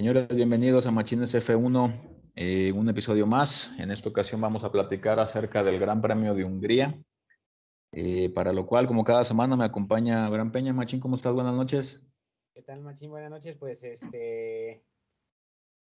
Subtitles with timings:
[0.00, 1.92] Señores, bienvenidos a Machines F1,
[2.34, 3.78] eh, un episodio más.
[3.78, 6.98] En esta ocasión vamos a platicar acerca del Gran Premio de Hungría,
[7.92, 10.72] eh, para lo cual, como cada semana, me acompaña Abraham Peña.
[10.72, 11.34] Machín, ¿cómo estás?
[11.34, 12.00] Buenas noches.
[12.54, 13.10] ¿Qué tal, Machín?
[13.10, 13.56] Buenas noches.
[13.56, 14.82] Pues, este,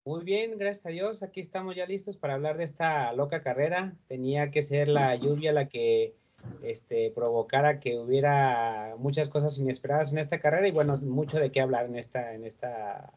[0.04, 1.22] muy bien, gracias a Dios.
[1.22, 3.96] Aquí estamos ya listos para hablar de esta loca carrera.
[4.08, 6.16] Tenía que ser la lluvia la que
[6.64, 11.62] este, provocara que hubiera muchas cosas inesperadas en esta carrera y bueno, mucho de qué
[11.62, 13.14] hablar en esta, en esta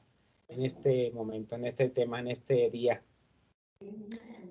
[0.52, 3.02] en este momento, en este tema, en este día.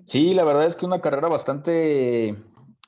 [0.05, 2.35] Sí, la verdad es que una carrera bastante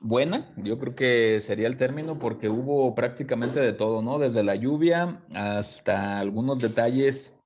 [0.02, 4.20] buena, yo creo que sería el término porque hubo prácticamente de todo, ¿no?
[4.20, 7.38] Desde la lluvia hasta algunos detalles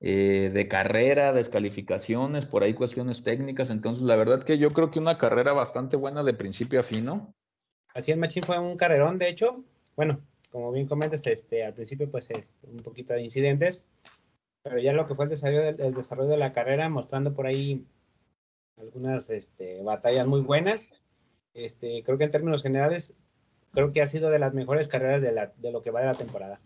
[0.00, 5.00] eh, de carrera, descalificaciones, por ahí cuestiones técnicas, entonces la verdad que yo creo que
[5.00, 7.34] una carrera bastante buena de principio a fin, ¿no?
[7.94, 9.64] Así el Machín fue un carrerón, de hecho,
[9.96, 10.20] bueno,
[10.52, 13.88] como bien comentas, este, al principio pues este, un poquito de incidentes,
[14.66, 17.86] pero ya lo que fue el desarrollo, el desarrollo de la carrera, mostrando por ahí
[18.76, 20.90] algunas este, batallas muy buenas.
[21.54, 23.16] Este, creo que en términos generales,
[23.72, 26.06] creo que ha sido de las mejores carreras de, la, de lo que va de
[26.06, 26.60] la temporada.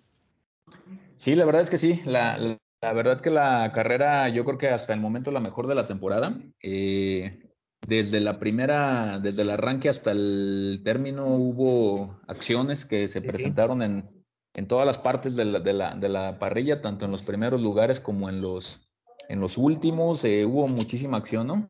[1.17, 2.01] Sí, la verdad es que sí.
[2.07, 2.39] La,
[2.81, 5.87] la, verdad que la carrera, yo creo que hasta el momento la mejor de la
[5.87, 6.41] temporada.
[6.63, 7.53] Eh,
[7.87, 14.20] desde la primera, desde el arranque hasta el término hubo acciones que se presentaron en,
[14.55, 17.61] en todas las partes de la, de la, de la parrilla, tanto en los primeros
[17.61, 18.81] lugares como en los,
[19.29, 20.25] en los últimos.
[20.25, 21.69] Eh, hubo muchísima acción, ¿no?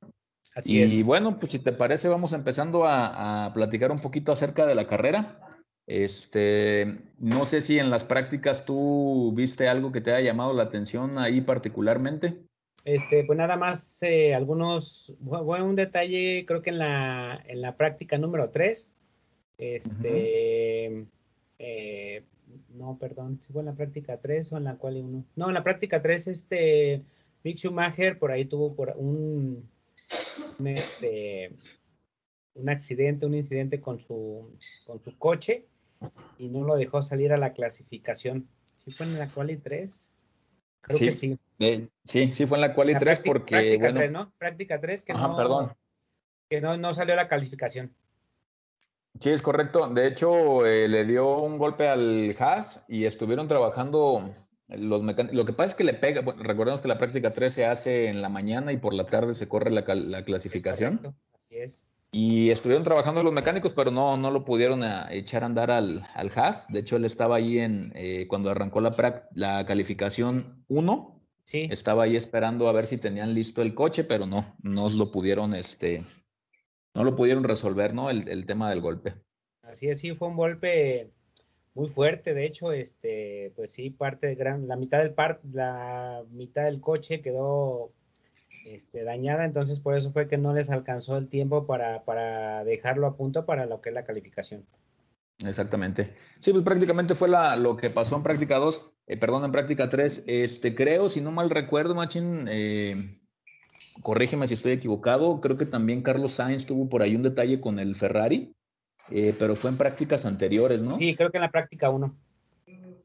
[0.54, 0.94] Así y, es.
[0.94, 4.74] Y bueno, pues si te parece, vamos empezando a, a, platicar un poquito acerca de
[4.74, 5.40] la carrera.
[5.86, 10.62] Este, no sé si en las prácticas tú viste algo que te haya llamado la
[10.62, 12.38] atención ahí particularmente.
[12.84, 17.76] Este, pues nada más eh, algunos, bueno, un detalle, creo que en la, en la
[17.76, 18.94] práctica número 3,
[19.58, 21.06] este, uh -huh.
[21.58, 22.22] eh,
[22.70, 25.24] no, perdón, si fue en la práctica 3 o en la cual 1.
[25.36, 27.04] No, en la práctica 3, este,
[27.42, 29.68] Mick Schumacher por ahí tuvo por un,
[30.58, 31.56] un, este,
[32.54, 35.66] un accidente, un incidente con su, con su coche
[36.38, 38.48] y no lo dejó salir a la clasificación.
[38.76, 40.14] ¿Sí fue en la quali 3?
[40.80, 41.38] Creo sí, que sí.
[41.58, 43.54] Eh, sí, sí fue en la quali 3 práctica, porque...
[43.54, 44.32] Práctica bueno, 3, ¿no?
[44.38, 45.72] Práctica 3 que, Ajá, no, perdón.
[46.48, 47.94] que no, no salió a la calificación.
[49.18, 49.88] Sí, es correcto.
[49.88, 54.32] De hecho, eh, le dio un golpe al Haas y estuvieron trabajando
[54.68, 55.36] los mecánicos.
[55.36, 58.06] Lo que pasa es que le pega, bueno, recordemos que la práctica 3 se hace
[58.06, 61.00] en la mañana y por la tarde se corre la, la clasificación.
[61.02, 61.90] Es Así es.
[62.12, 66.02] Y estuvieron trabajando los mecánicos, pero no, no lo pudieron a, echar a andar al,
[66.14, 66.66] al Haas.
[66.68, 71.16] De hecho, él estaba ahí en, eh, cuando arrancó la, la calificación 1.
[71.44, 71.68] Sí.
[71.70, 75.54] Estaba ahí esperando a ver si tenían listo el coche, pero no, no lo pudieron,
[75.54, 76.02] este,
[76.94, 78.10] no lo pudieron resolver, ¿no?
[78.10, 79.14] El, el, tema del golpe.
[79.62, 81.10] Así es, sí, fue un golpe
[81.74, 86.24] muy fuerte, de hecho, este, pues sí, parte de gran, la mitad del par, la
[86.30, 87.92] mitad del coche quedó
[88.66, 93.06] este, dañada, entonces por eso fue que no les alcanzó el tiempo para, para dejarlo
[93.06, 94.66] a punto para lo que es la calificación.
[95.44, 96.14] Exactamente.
[96.38, 99.88] Sí, pues prácticamente fue la, lo que pasó en práctica 2, eh, perdón, en práctica
[99.88, 100.24] 3.
[100.26, 103.19] Este, creo, si no mal recuerdo, Machín, eh,
[104.02, 107.78] corrígeme si estoy equivocado, creo que también Carlos Sainz tuvo por ahí un detalle con
[107.78, 108.54] el Ferrari,
[109.10, 110.96] eh, pero fue en prácticas anteriores, ¿no?
[110.96, 112.14] Sí, creo que en la práctica 1.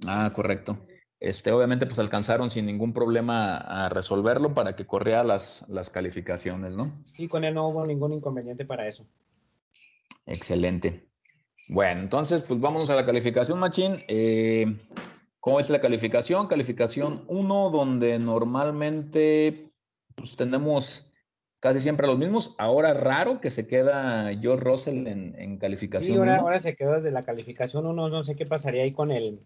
[0.08, 0.78] Ah, correcto.
[1.20, 6.74] Este, obviamente, pues alcanzaron sin ningún problema a resolverlo para que corriera las, las calificaciones,
[6.74, 6.92] ¿no?
[7.06, 9.08] Sí, con él no hubo ningún inconveniente para eso.
[10.26, 11.08] Excelente.
[11.68, 14.04] Bueno, entonces, pues vámonos a la calificación, Machín.
[14.08, 14.78] Eh,
[15.40, 16.48] ¿Cómo es la calificación?
[16.48, 19.72] Calificación 1, donde normalmente
[20.16, 21.12] pues tenemos
[21.60, 22.56] casi siempre los mismos.
[22.58, 26.14] Ahora raro que se queda George Russell en, en calificación.
[26.14, 28.10] Sí, ahora, ahora, se quedó desde la calificación 1.
[28.10, 29.40] No sé qué pasaría ahí con el.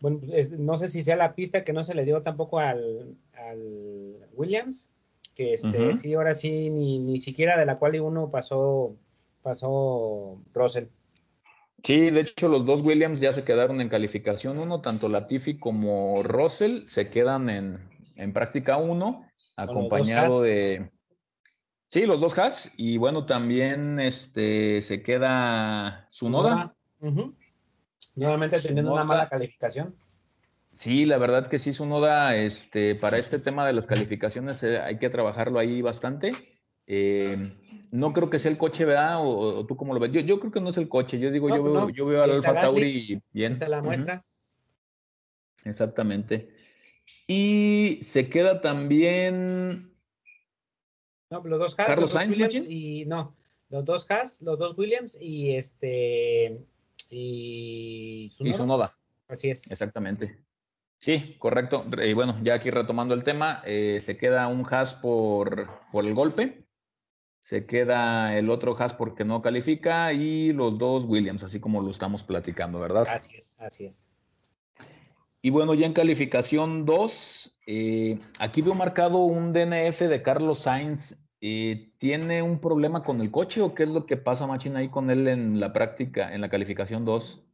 [0.00, 3.16] Bueno, es, no sé si sea la pista que no se le dio tampoco al,
[3.34, 4.92] al Williams.
[5.34, 5.92] Que este, uh -huh.
[5.92, 8.96] sí, ahora sí, ni, ni siquiera de la cual uno pasó,
[9.42, 10.86] pasó Russell.
[11.82, 16.22] Sí, de hecho los dos Williams ya se quedaron en calificación 1, tanto Latifi como
[16.22, 17.78] Russell se quedan en,
[18.16, 19.24] en práctica 1
[19.56, 20.90] acompañado de
[21.88, 27.34] sí los dos Haas y bueno también este se queda Sunoda uh -huh.
[28.14, 29.96] nuevamente teniendo una mala calificación
[30.70, 34.98] sí la verdad que sí Sunoda este para este tema de las calificaciones eh, hay
[34.98, 36.32] que trabajarlo ahí bastante
[36.88, 37.52] eh,
[37.90, 39.18] no creo que sea el coche, ¿verdad?
[39.20, 40.12] O, o, tú cómo lo ves.
[40.12, 41.18] Yo, yo creo que no es el coche.
[41.18, 43.52] Yo digo, no, yo, veo, yo veo al Alfa Tauri bien.
[43.52, 44.14] Esta es la muestra.
[44.14, 45.68] Uh -huh.
[45.68, 46.55] Exactamente.
[47.26, 49.92] Y se queda también.
[51.30, 53.34] No, los dos Haas, Carlos los dos Sainz, Williams y no,
[53.68, 56.64] los dos Haas, los dos Williams y este
[57.10, 58.50] y Sunoda.
[58.50, 58.98] Y Sunoda.
[59.28, 59.70] Así es.
[59.70, 60.46] Exactamente.
[60.98, 61.84] Sí, correcto.
[62.02, 66.14] Y bueno, ya aquí retomando el tema, eh, se queda un Haas por, por el
[66.14, 66.66] golpe,
[67.40, 71.90] se queda el otro Haas porque no califica y los dos Williams, así como lo
[71.90, 73.06] estamos platicando, ¿verdad?
[73.08, 74.08] Así es, así es.
[75.46, 81.24] Y bueno, ya en calificación 2, eh, aquí veo marcado un DNF de Carlos Sainz.
[81.40, 84.88] Eh, ¿Tiene un problema con el coche o qué es lo que pasa, Machina, ahí
[84.88, 87.44] con él en la práctica, en la calificación 2?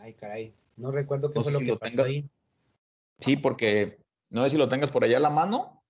[0.00, 0.54] Ay, caray.
[0.78, 2.26] No recuerdo qué fue lo que pasó ahí.
[3.18, 3.98] Sí, porque
[4.30, 5.82] no sé si lo tengas por allá a la mano.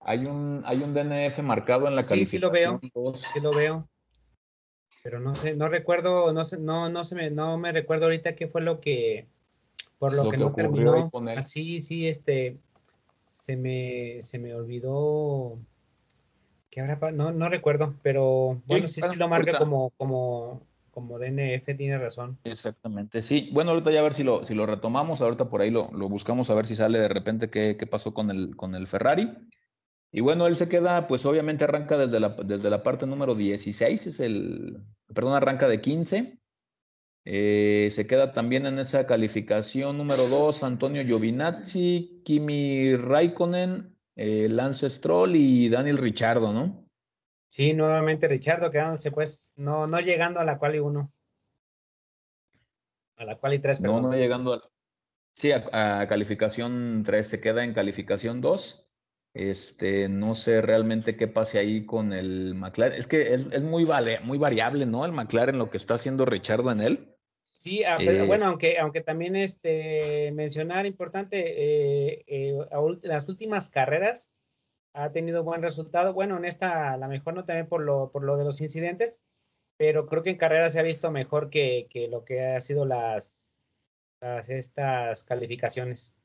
[0.00, 2.24] Hay un, hay un DNF marcado en la calificación.
[2.24, 2.80] Sí, sí lo veo.
[3.14, 3.88] Sí lo veo.
[5.04, 8.34] Pero no sé, no recuerdo, no sé, no, no se me, no me recuerdo ahorita
[8.34, 9.28] qué fue lo que,
[10.02, 11.12] por lo, que, no terminó.
[11.28, 12.58] Ah, sí, sí, este,
[13.32, 15.60] se me, se me olvidó.
[16.70, 21.76] que ahora no, no recuerdo, pero bueno, sí, sí, lo marca como, como, como DNF,
[21.76, 22.36] tiene razón.
[22.42, 23.48] Exactamente, sí.
[23.52, 26.08] Bueno, ahorita ya a ver si lo, si lo retomamos, ahorita por ahí lo, lo
[26.08, 29.32] buscamos a ver si sale de repente qué, qué, pasó con el, con el Ferrari.
[30.10, 34.04] Y bueno, él se queda, pues obviamente arranca desde la, desde la parte número 16,
[34.04, 34.82] es el,
[35.14, 36.41] perdón, arranca de 15.
[37.24, 44.90] Eh, se queda también en esa calificación número 2 Antonio Giovinazzi, Kimi Raikkonen, eh, Lance
[44.90, 46.88] Stroll y Daniel Richardo, ¿no?
[47.46, 51.12] Sí, nuevamente Richardo quedándose pues, no, no llegando a la cual y uno.
[53.16, 54.02] A la cual y tres, perdón.
[54.02, 54.72] No, no llegando a...
[55.34, 58.86] Sí, a, calificación 3 se queda en calificación 2.
[59.34, 62.98] Este, no sé realmente qué pase ahí con el McLaren.
[62.98, 65.06] Es que es, es muy, vale, muy variable, ¿no?
[65.06, 67.11] El McLaren, lo que está haciendo Richardo en él.
[67.52, 72.56] Sí, ah, eh, bueno, aunque, aunque también este, mencionar importante, eh, eh,
[73.02, 74.34] las últimas carreras,
[74.94, 76.14] ha tenido buen resultado.
[76.14, 79.24] Bueno, en esta a lo mejor no también por lo, por lo de los incidentes,
[79.76, 82.86] pero creo que en carrera se ha visto mejor que, que lo que ha sido
[82.86, 83.50] las,
[84.20, 86.16] las estas calificaciones.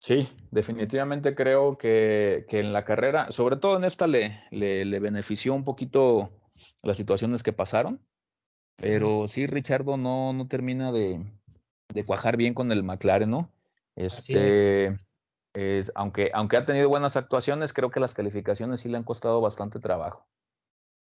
[0.00, 5.00] Sí, definitivamente creo que, que, en la carrera, sobre todo en esta, le, le, le,
[5.00, 6.30] benefició un poquito
[6.82, 8.00] las situaciones que pasaron.
[8.80, 11.20] Pero sí, Richardo no, no termina de,
[11.92, 13.50] de cuajar bien con el McLaren, ¿no?
[13.96, 14.96] Este,
[15.52, 19.40] es, aunque, aunque ha tenido buenas actuaciones, creo que las calificaciones sí le han costado
[19.40, 20.28] bastante trabajo.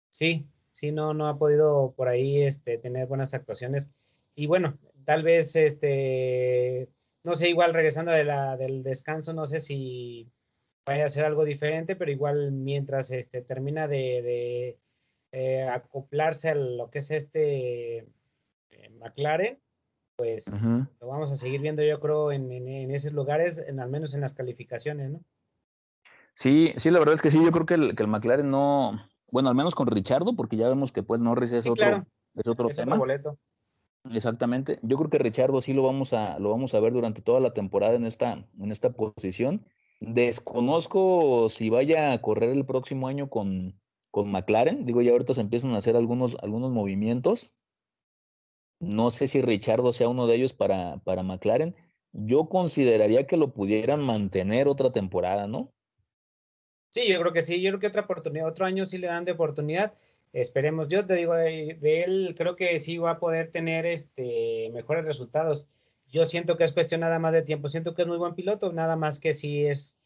[0.10, 3.92] Sí, sí, no, no ha podido por ahí este, tener buenas actuaciones.
[4.34, 6.90] Y bueno, tal vez, este,
[7.24, 10.32] no sé, igual regresando de la, del descanso, no sé si
[10.88, 14.80] vaya a ser algo diferente, pero igual mientras este, termina de, de
[15.32, 17.98] eh, acoplarse a lo que es este
[18.70, 19.60] eh, McLaren,
[20.16, 24.14] pues lo vamos a seguir viendo yo creo en, en, esos lugares, en, al menos
[24.14, 25.24] en las calificaciones, ¿no?
[26.34, 29.00] Sí, sí, la verdad es que sí, yo creo que el, que el McLaren no,
[29.32, 32.06] bueno, al menos con Richardo, porque ya vemos que pues Norris es otro,
[32.36, 32.98] es otro tema.
[32.98, 33.38] boleto.
[34.12, 34.80] Exactamente.
[34.82, 37.54] Yo creo que Richardo sí lo vamos a, lo vamos a ver durante toda la
[37.54, 39.66] temporada en esta, en esta posición.
[40.00, 43.80] Desconozco si vaya a correr el próximo año con,
[44.12, 44.86] con McLaren.
[44.86, 47.52] Digo, ya ahorita se empiezan a hacer algunos, algunos movimientos.
[48.80, 51.76] No sé si Richardo sea uno de ellos para, para McLaren.
[52.12, 55.72] Yo consideraría que lo pudieran mantener otra temporada, ¿no?
[56.90, 57.62] Sí, yo creo que sí.
[57.62, 59.94] Yo creo que otra oportunidad, otro año sí le dan de oportunidad.
[60.34, 60.88] Esperemos.
[60.90, 65.70] Yo te digo, de, él creo que sí va a poder tener este mejores resultados.
[66.08, 67.68] Yo siento que es cuestión nada más de tiempo.
[67.68, 70.00] Siento que es muy buen piloto, nada más que si es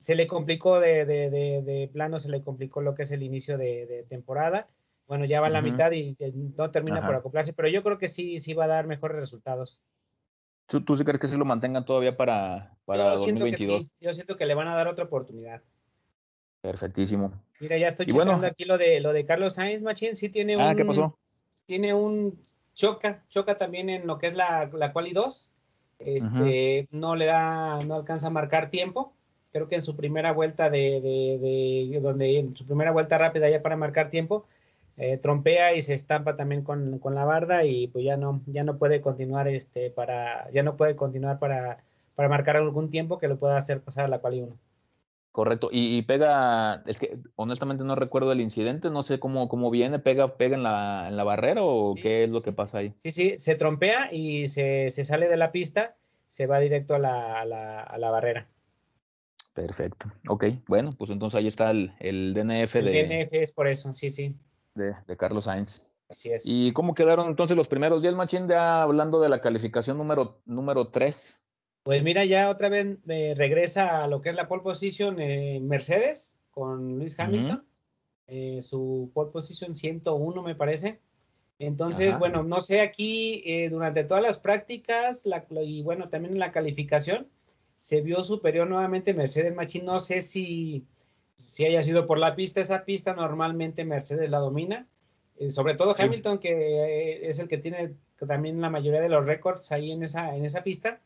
[0.00, 3.22] se le complicó de, de, de, de plano, se le complicó lo que es el
[3.22, 4.68] inicio de, temporada
[5.10, 6.16] bueno, ya va a la mitad y
[6.56, 9.82] no termina por acoplarse, pero yo creo que sí, sí va a dar mejores resultados.
[10.66, 13.90] ¿Tú, tú sí crees que sí lo mantengan todavía para, para yo Siento que sí.
[14.00, 15.62] Yo siento que le van a dar otra oportunidad.
[16.60, 17.32] Perfectísimo.
[17.58, 20.70] Mira, ya estoy checando aquí lo de lo de Carlos Sainz Machín, sí tiene ah,
[20.70, 21.18] un ¿qué pasó?
[21.66, 22.40] tiene un
[22.74, 25.52] choca, choca también en lo que es la, la quali 2.
[25.98, 29.12] Este, no le da, no alcanza a marcar tiempo.
[29.52, 33.48] Creo que en su primera vuelta de, de, de donde en su primera vuelta rápida
[33.50, 34.46] ya para marcar tiempo,
[34.96, 38.64] eh, trompea y se estampa también con, con, la barda y pues ya no, ya
[38.64, 41.82] no puede continuar este para, ya no puede continuar para,
[42.14, 44.58] para marcar algún tiempo que lo pueda hacer pasar a la cual y uno.
[45.32, 50.00] Correcto, y, pega, es que honestamente no recuerdo el incidente, no sé cómo, cómo viene,
[50.00, 52.92] pega, pega en la, en la barrera o qué es lo que pasa ahí.
[52.96, 56.98] Sí, sí, se trompea y se, se sale de la pista, se va directo a
[56.98, 58.48] la, a la, a la barrera.
[59.60, 63.92] Perfecto, ok, bueno, pues entonces ahí está el, el DNF el DNF es por eso,
[63.92, 64.36] sí, sí
[64.74, 65.82] de, Carlos Sainz.
[66.08, 66.44] Así es.
[66.46, 70.88] ¿Y cómo quedaron entonces los primeros 10 machín ya hablando de la calificación número, número
[70.88, 71.42] 3?
[71.82, 75.60] Pues mira, ya otra vez eh, regresa a lo que es la pole position eh,
[75.62, 77.64] Mercedes con Luis Hamilton.
[78.26, 81.00] Eh, su pole position 101 me parece.
[81.58, 85.28] Entonces, bueno, no sé, aquí eh, durante todas las prácticas
[85.62, 87.28] y bueno, también en la calificación,
[87.90, 89.84] se vio superior nuevamente Mercedes Machín.
[89.84, 90.84] No sé si,
[91.34, 92.60] si haya sido por la pista.
[92.60, 94.86] Esa pista normalmente Mercedes la domina.
[95.40, 97.96] Eh, sobre todo Hamilton, que eh, es el que tiene
[98.28, 101.00] también la mayoría de los récords ahí en esa, en esa pista.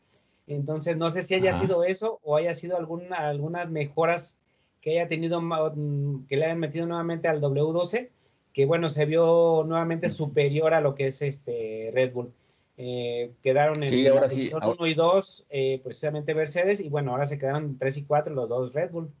[0.45, 4.37] Entonces, no sé si haya sido eso o haya sido alguna, algunas mejoras
[4.79, 8.11] que haya tenido, mm, que le hayan metido nuevamente al W12
[8.55, 12.31] que bueno, se vio nuevamente superior a lo que es este Red Bull.
[12.77, 17.25] Eh, quedaron en sí, ahora sí, 1 y 2 eh, precisamente Mercedes y bueno, ahora
[17.25, 19.13] se quedaron 3 y 4 los dos Red Bull.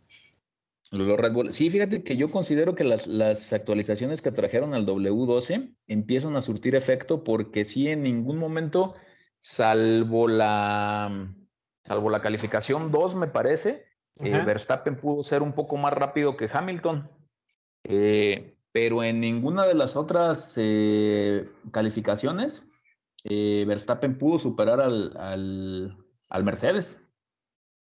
[0.91, 1.53] Los Red Bull.
[1.53, 6.41] Sí, fíjate que yo considero que las, las, actualizaciones que trajeron al W12 empiezan a
[6.41, 8.93] surtir efecto porque sí en ningún momento,
[9.39, 11.33] salvo la,
[11.85, 13.85] salvo la calificación 2 me parece,
[14.19, 17.09] eh, Verstappen pudo ser un poco más rápido que Hamilton.
[17.85, 20.59] Eh, pero en ninguna de las otras
[21.71, 22.67] calificaciones
[23.27, 25.97] eh, Verstappen pudo superar al,
[26.43, 27.01] Mercedes.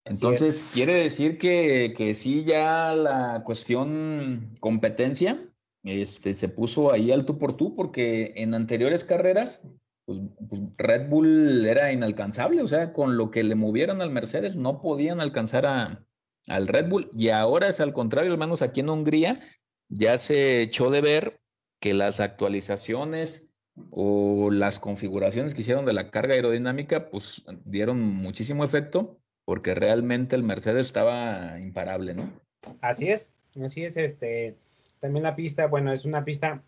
[0.05, 5.51] Entonces, quiere decir que, que, sí, ya la cuestión competencia
[5.83, 9.67] este, se puso ahí al tú por tú, porque en anteriores carreras,
[10.05, 14.57] pues, pues, Red Bull era inalcanzable, o sea, con lo que le movieron al Mercedes
[14.57, 16.05] no podían alcanzar a,
[16.49, 19.41] al Red Bull, y ahora es al contrario, al menos aquí en Hungría,
[19.89, 21.41] ya se echó de ver
[21.81, 23.50] que las actualizaciones
[23.91, 30.37] o las configuraciones que hicieron de la carga aerodinámica, pues dieron muchísimo efecto porque realmente
[30.37, 32.33] el Mercedes estaba imparable, ¿no?
[32.81, 34.57] Así es, así es, este,
[35.01, 36.63] también la pista, bueno, es una pista,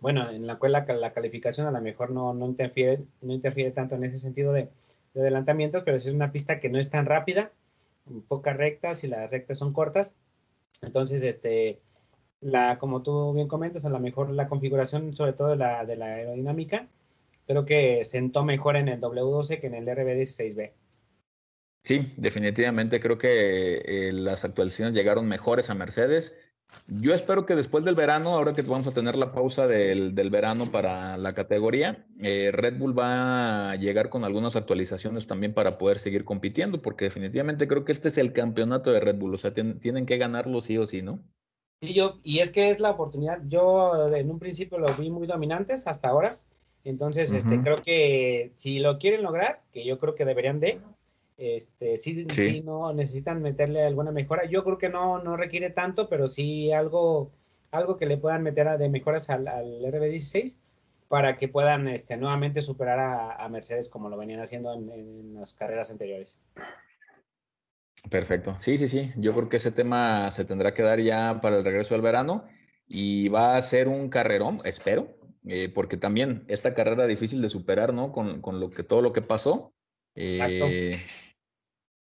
[0.00, 3.94] bueno, en la cual la, calificación a lo mejor no, no, interfiere, no interfiere tanto
[3.94, 4.70] en ese sentido de,
[5.14, 7.52] de adelantamientos, pero es una pista que no es tan rápida,
[8.28, 10.16] pocas rectas y las rectas son cortas,
[10.82, 11.80] entonces, este,
[12.40, 15.96] la, como tú bien comentas, a lo mejor la configuración, sobre todo de la, de
[15.96, 16.88] la aerodinámica,
[17.46, 20.72] creo que sentó mejor en el W12 que en el RB16B.
[21.84, 26.36] Sí, definitivamente creo que eh, las actualizaciones llegaron mejores a Mercedes.
[27.00, 30.64] Yo espero que después del verano, ahora que vamos a tener la pausa del, verano
[30.72, 36.00] para la categoría, eh, Red Bull va a llegar con algunas actualizaciones también para poder
[36.00, 39.54] seguir compitiendo, porque definitivamente creo que este es el campeonato de Red Bull, o sea,
[39.54, 41.22] tienen que ganarlo sí o sí, ¿no?
[41.80, 43.42] Sí, yo, y es que es la oportunidad.
[43.48, 46.34] Yo en un principio lo vi muy dominantes hasta ahora.
[46.84, 50.80] Entonces, este, creo que si lo quieren lograr, que yo creo que deberían de,
[51.36, 52.62] este, sí, sí.
[52.62, 54.46] no necesitan meterle alguna mejora.
[54.46, 57.30] Yo creo que no, no requiere tanto, pero sí algo,
[57.70, 60.60] algo que le puedan meter a, de mejoras al, al, RB16
[61.08, 62.98] para que puedan este, nuevamente superar
[63.38, 66.40] a, Mercedes como lo venían haciendo en las carreras anteriores.
[68.10, 68.56] Perfecto.
[68.58, 69.12] Sí, sí, sí.
[69.16, 72.44] Yo creo que ese tema se tendrá que dar ya para el regreso del verano
[72.86, 77.92] y va a ser un carrerón, espero, eh, porque también esta carrera difícil de superar,
[77.92, 78.12] ¿no?
[78.12, 79.72] Con, con lo que todo lo que pasó.
[80.14, 80.96] Eh,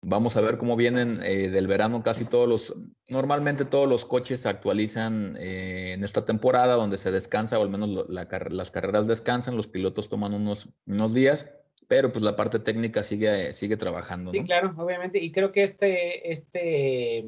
[0.02, 2.76] vamos a ver cómo vienen eh, del verano casi todos los,
[3.10, 8.08] normalmente todos los coches se actualizan en esta temporada donde se descansa, o al menos
[8.08, 11.50] las carreras descansan, los pilotos toman unos, unos días
[11.88, 14.32] pero pues la parte técnica sigue, sigue trabajando.
[14.32, 17.26] Sí, claro, obviamente, y creo que este, este,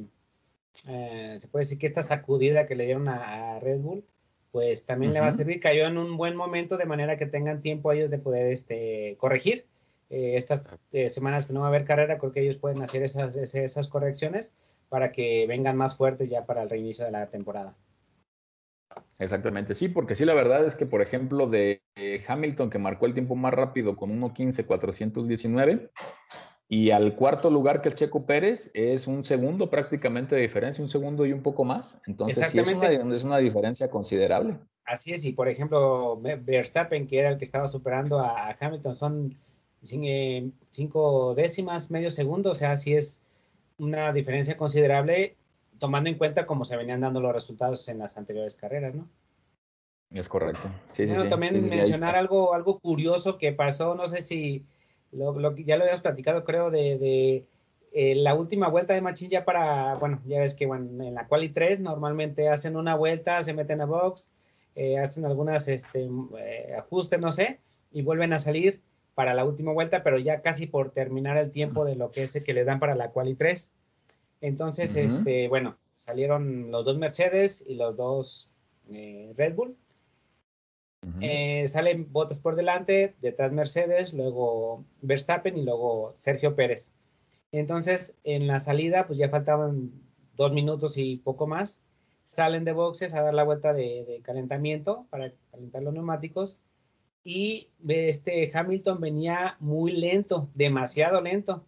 [0.88, 4.04] eh, se puede decir que esta sacudida que le dieron a, Red Bull,
[4.52, 7.62] pues también le va a servir, cayó en un buen momento de manera que tengan
[7.62, 9.66] tiempo ellos de poder este, corregir.
[10.10, 13.04] Eh, estas eh, semanas que no va a haber carrera, creo que ellos pueden hacer
[13.04, 14.56] esas, esas correcciones
[14.90, 17.76] para que vengan más fuertes ya para el reinicio de la temporada.
[19.20, 21.82] Exactamente, sí, porque sí, la verdad es que, por ejemplo, de
[22.28, 25.90] Hamilton, que marcó el tiempo más rápido con 1.15.419,
[26.72, 30.88] y al cuarto lugar que el Checo Pérez es un segundo prácticamente de diferencia, un
[30.88, 32.00] segundo y un poco más.
[32.06, 34.60] Entonces, sí es, una, es una diferencia considerable.
[34.86, 39.36] Así es, y por ejemplo, Verstappen, que era el que estaba superando a Hamilton, son
[40.04, 43.26] eh, cinco décimas, medio segundo, o sea, sí es
[43.80, 45.38] una diferencia considerable
[45.80, 49.08] tomando en cuenta cómo se venían dando los resultados en las anteriores carreras, ¿no?
[50.12, 50.70] Es correcto.
[50.88, 54.66] Sí, también mencionar algo, algo curioso que pasó, no sé si
[55.12, 57.46] lo, ya lo habíamos platicado, creo, de,
[57.92, 61.28] eh, la última vuelta de Machín ya para, bueno, ya ves que bueno, en la
[61.28, 64.32] quali 3 normalmente hacen una vuelta, se meten a box,
[64.76, 66.08] eh, hacen algunas este,
[66.38, 67.60] eh, ajustes, no sé,
[67.92, 68.82] y vuelven a salir
[69.14, 72.36] para la última vuelta, pero ya casi por terminar el tiempo de lo que es
[72.36, 73.76] el que les dan para la quali 3.
[74.42, 78.54] Entonces, este, bueno, salieron los dos Mercedes y los dos
[78.90, 79.76] eh, Red Bull.
[81.22, 86.94] Eh, salen botas por delante, detrás Mercedes, luego Verstappen y luego Sergio Pérez.
[87.52, 89.92] Entonces, en la salida, pues ya faltaban
[90.36, 91.86] dos minutos y poco más.
[92.24, 96.62] Salen de boxes a dar la vuelta de, calentamiento para calentar los neumáticos.
[97.24, 101.66] y este Hamilton venía muy lento, demasiado lento.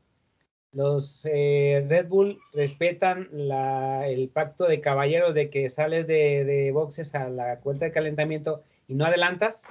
[0.74, 7.30] Los eh, Red Bull respetan el pacto de caballeros de que sales de, boxes a
[7.30, 9.68] la cuenta de calentamiento y no adelantas.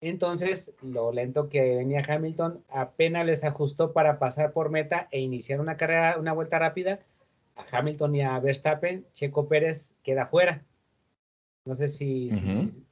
[0.00, 5.60] Entonces, lo lento que venía Hamilton apenas les ajustó para pasar por meta e iniciar
[5.60, 7.00] una carrera, una vuelta rápida.
[7.56, 10.64] A Hamilton y a Verstappen, Checo Pérez queda fuera.
[11.64, 12.28] No sé si,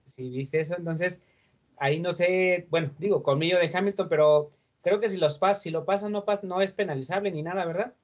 [0.04, 0.76] si, viste eso.
[0.76, 1.22] Entonces,
[1.76, 4.46] ahí no sé, bueno, digo, colmillo de Hamilton, pero
[4.82, 7.64] creo que si los pas, si lo pasan, no pasa, no es penalizable ni nada,
[7.64, 7.94] ¿verdad?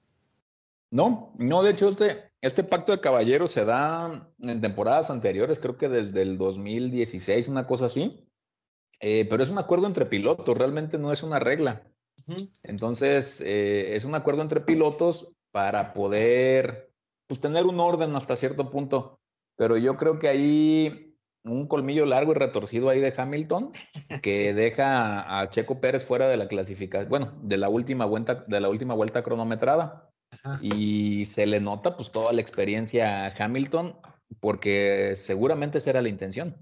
[0.91, 5.77] No, no, de hecho, este, este pacto de caballeros se da en temporadas anteriores, creo
[5.77, 8.23] que desde el 2016, una cosa así.
[9.01, 11.87] Eh, pero es un acuerdo entre pilotos, realmente no es una regla.
[12.63, 16.91] Entonces, eh, es un acuerdo entre pilotos para poder
[17.27, 19.21] pues, tener un orden hasta cierto punto.
[19.57, 21.06] Pero yo creo que ahí
[21.49, 23.73] un colmillo largo y retorcido ahí de Hamilton
[24.23, 28.61] que deja a Checo Pérez fuera de la clasificación, bueno, de la última vuelta, de
[28.61, 30.11] la última vuelta cronometrada.
[30.61, 33.97] Y se le nota pues toda la experiencia a Hamilton
[34.41, 36.57] porque seguramente esa era la intención.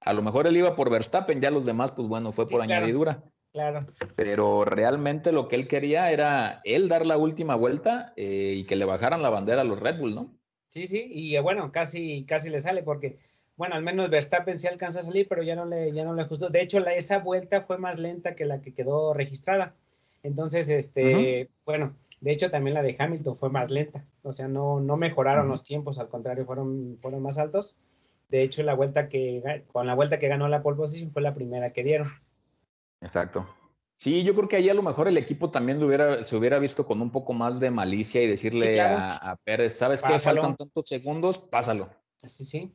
[0.00, 3.24] A lo mejor él iba por Verstappen, ya los demás pues bueno, fue por añadidura.
[3.52, 3.80] Claro.
[4.16, 8.74] Pero realmente lo que él quería era él dar la última vuelta eh, y que
[8.74, 10.36] le bajaran la bandera a los Red Bull, ¿no?
[10.68, 13.16] Sí, sí, y bueno, casi, casi le sale porque,
[13.56, 16.22] bueno, al menos Verstappen sí alcanza a salir, pero ya no le, ya no le
[16.22, 16.48] ajustó.
[16.48, 19.74] De hecho, la, esa vuelta fue más lenta que la que quedó registrada.
[20.22, 24.04] Entonces, este, bueno, de hecho también la de Hamilton fue más lenta.
[24.22, 27.76] O sea, no, no mejoraron los tiempos, al contrario, fueron, fueron más altos.
[28.28, 31.34] De hecho, la vuelta que, con la vuelta que ganó la pole position fue la
[31.34, 32.10] primera que dieron.
[33.00, 33.46] Exacto.
[33.92, 36.84] Sí, yo creo que ahí a lo mejor el equipo también hubiera, se hubiera visto
[36.84, 40.18] con un poco más de malicia y decirle a, Pérez, ¿sabes qué?
[40.18, 41.90] Faltan tantos segundos, pásalo.
[42.16, 42.72] Sí, sí.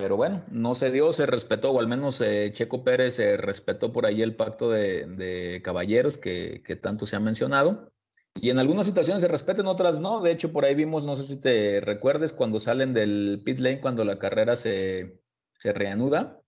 [0.00, 3.92] Pero bueno, no se dio, se respetó, o al menos eh, Checo Pérez se respetó
[3.92, 7.92] por ahí el pacto de, caballeros que, tanto se ha mencionado.
[8.40, 10.20] Y en algunas situaciones se respetan, otras no.
[10.20, 13.80] De hecho, por ahí vimos, no sé si te recuerdes, cuando salen del pit lane,
[13.80, 15.20] cuando la carrera se,
[15.56, 16.40] se reanuda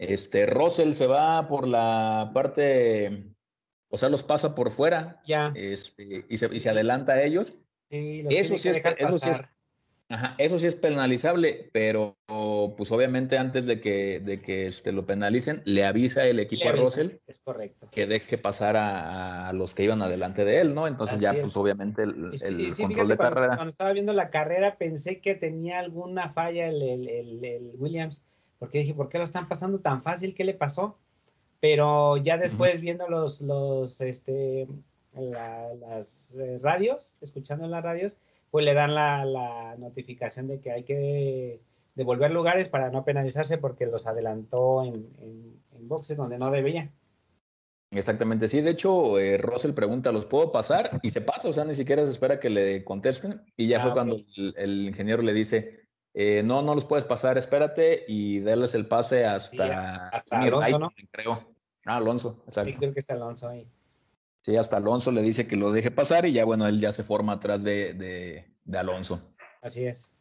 [0.00, 3.34] este, Russell se va por la parte,
[3.90, 5.20] o sea, los pasa por fuera.
[5.26, 5.52] Ya.
[5.54, 7.60] Este, y, se, y se adelanta a ellos.
[7.90, 9.42] Sí, eso, sí es, eso sí es,
[10.10, 12.18] ajá, eso sí es penalizable, pero
[12.76, 16.72] pues obviamente antes de que, de que este, lo penalicen, le avisa el equipo a
[16.72, 17.86] Russell es correcto.
[17.90, 20.86] que deje pasar a, los que iban adelante de él, ¿no?
[20.86, 23.56] Entonces ya, pues obviamente el, el control de cuando, carrera.
[23.56, 28.26] Cuando estaba viendo la carrera pensé que tenía alguna falla el, el Williams
[28.60, 30.34] porque dije, ¿por qué lo están pasando tan fácil?
[30.34, 30.98] ¿Qué le pasó?
[31.60, 34.68] Pero ya después viendo los, los, este,
[35.14, 38.20] las eh, radios, escuchando en las radios,
[38.50, 41.60] pues le dan la, notificación de que hay que
[41.94, 46.92] devolver lugares para no penalizarse porque los adelantó en, en, boxes donde no debía.
[47.90, 48.60] Exactamente, sí.
[48.60, 51.00] De hecho, eh, Russell pregunta, ¿los puedo pasar?
[51.02, 53.42] Y se pasa, o sea, ni siquiera se espera que le contesten.
[53.56, 54.20] Y ya ah, fue cuando
[54.56, 55.80] el, ingeniero le dice,
[56.14, 60.92] eh, no, no los puedes pasar, espérate y darles el pase hasta, hasta Alonso, ¿no?
[61.10, 61.52] Creo.
[61.84, 62.70] Ah, Alonso, exacto.
[62.70, 63.66] Sí, creo que está Alonso ahí.
[64.42, 67.02] Sí, hasta Alonso le dice que lo deje pasar y ya, bueno, él ya se
[67.02, 69.20] forma atrás de, de, Alonso.
[69.60, 70.16] Así es.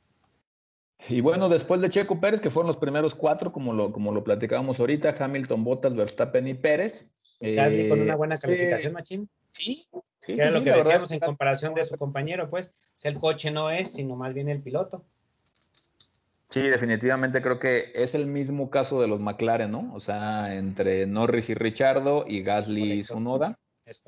[1.08, 4.24] Y bueno, después de Checo Pérez, que fueron los primeros cuatro, como lo, como lo
[4.24, 7.14] platicábamos ahorita, Hamilton, Bottas, Verstappen y Pérez.
[7.40, 9.30] Eh, con una buena calificación, Machín.
[9.52, 9.88] Sí,
[10.20, 10.34] sí.
[10.34, 12.76] era lo que decíamos en comparación de su compañero, pues.
[12.82, 15.06] O sea, el coche no es, sino más bien el piloto.
[16.50, 19.94] Sí, definitivamente creo que es el mismo caso de los McLaren, ¿no?
[19.94, 23.58] O sea, entre Norris y Richardo y Gasly y Sonoda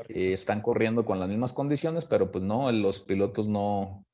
[0.09, 4.05] eh, están corriendo con las mismas condiciones, pero pues no, los pilotos no,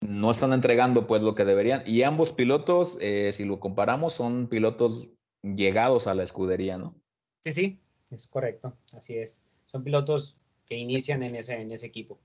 [0.00, 1.82] no están entregando pues lo que deberían.
[1.86, 5.08] Y ambos pilotos, eh, si lo comparamos, son pilotos
[5.42, 6.94] llegados a la escudería, ¿no?
[7.42, 7.80] Sí, sí,
[8.10, 9.46] es correcto, así es.
[9.66, 12.18] Son pilotos que inician en ese, en ese equipo.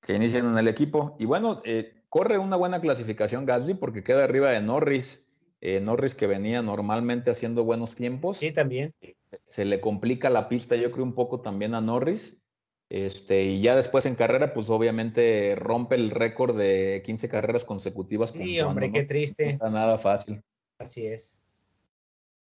[0.00, 1.16] Que inician en el equipo.
[1.18, 5.25] Y bueno, eh, corre una buena clasificación Gasly porque queda arriba de Norris.
[5.60, 8.38] Eh, Norris que venía normalmente haciendo buenos tiempos.
[8.38, 8.94] Sí, también.
[9.42, 12.46] Se, le complica la pista, yo creo, un poco también a Norris.
[12.88, 18.30] Este, y ya después en carrera, pues obviamente rompe el récord de 15 carreras consecutivas.
[18.30, 19.46] Sí, hombre, qué triste.
[19.46, 20.42] No está nada fácil.
[20.78, 21.40] Así es.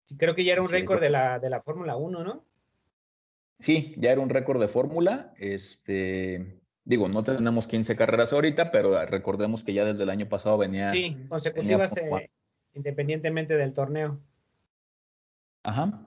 [0.04, 2.44] Sí, creo que ya era un récord de la, de la Fórmula 1, ¿no?
[3.60, 5.34] Sí, ya era un récord de Fórmula.
[5.38, 10.58] Este, Digo, no tenemos 15 carreras ahorita, pero recordemos que ya desde el año pasado
[10.58, 10.90] venía.
[10.90, 12.32] Sí, consecutivas eh,
[12.74, 14.20] independientemente del torneo.
[15.64, 16.06] Ajá.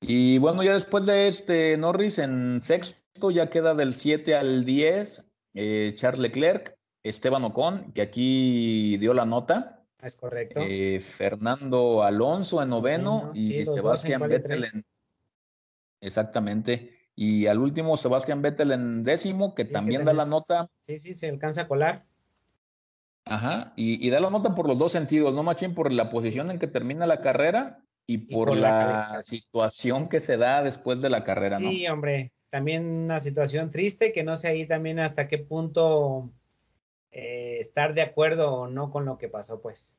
[0.00, 5.32] Y bueno, ya después de este Norris en sexto, ya queda del 7 al 10
[5.54, 9.84] eh, Charles Leclerc, Esteban Ocon, que aquí dio la nota.
[10.02, 10.60] Es correcto.
[10.62, 14.82] Eh, Fernando Alonso en noveno y Sebastián Vettel en...
[16.00, 16.92] Exactamente.
[17.14, 20.68] Y al último, Sebastián Vettel en décimo, que también da la nota.
[20.76, 22.04] Sí, sí, se alcanza a colar.
[23.28, 25.74] Ajá, y, da la nota por los dos sentidos, ¿no, Machín?
[25.74, 30.62] Por la posición en que termina la carrera y por, la, situación que se da
[30.62, 31.68] después de la carrera, ¿no?
[31.68, 36.30] Sí, hombre, también una situación triste que no sé ahí también hasta qué punto
[37.10, 39.98] eh, estar de acuerdo o no con lo que pasó, pues.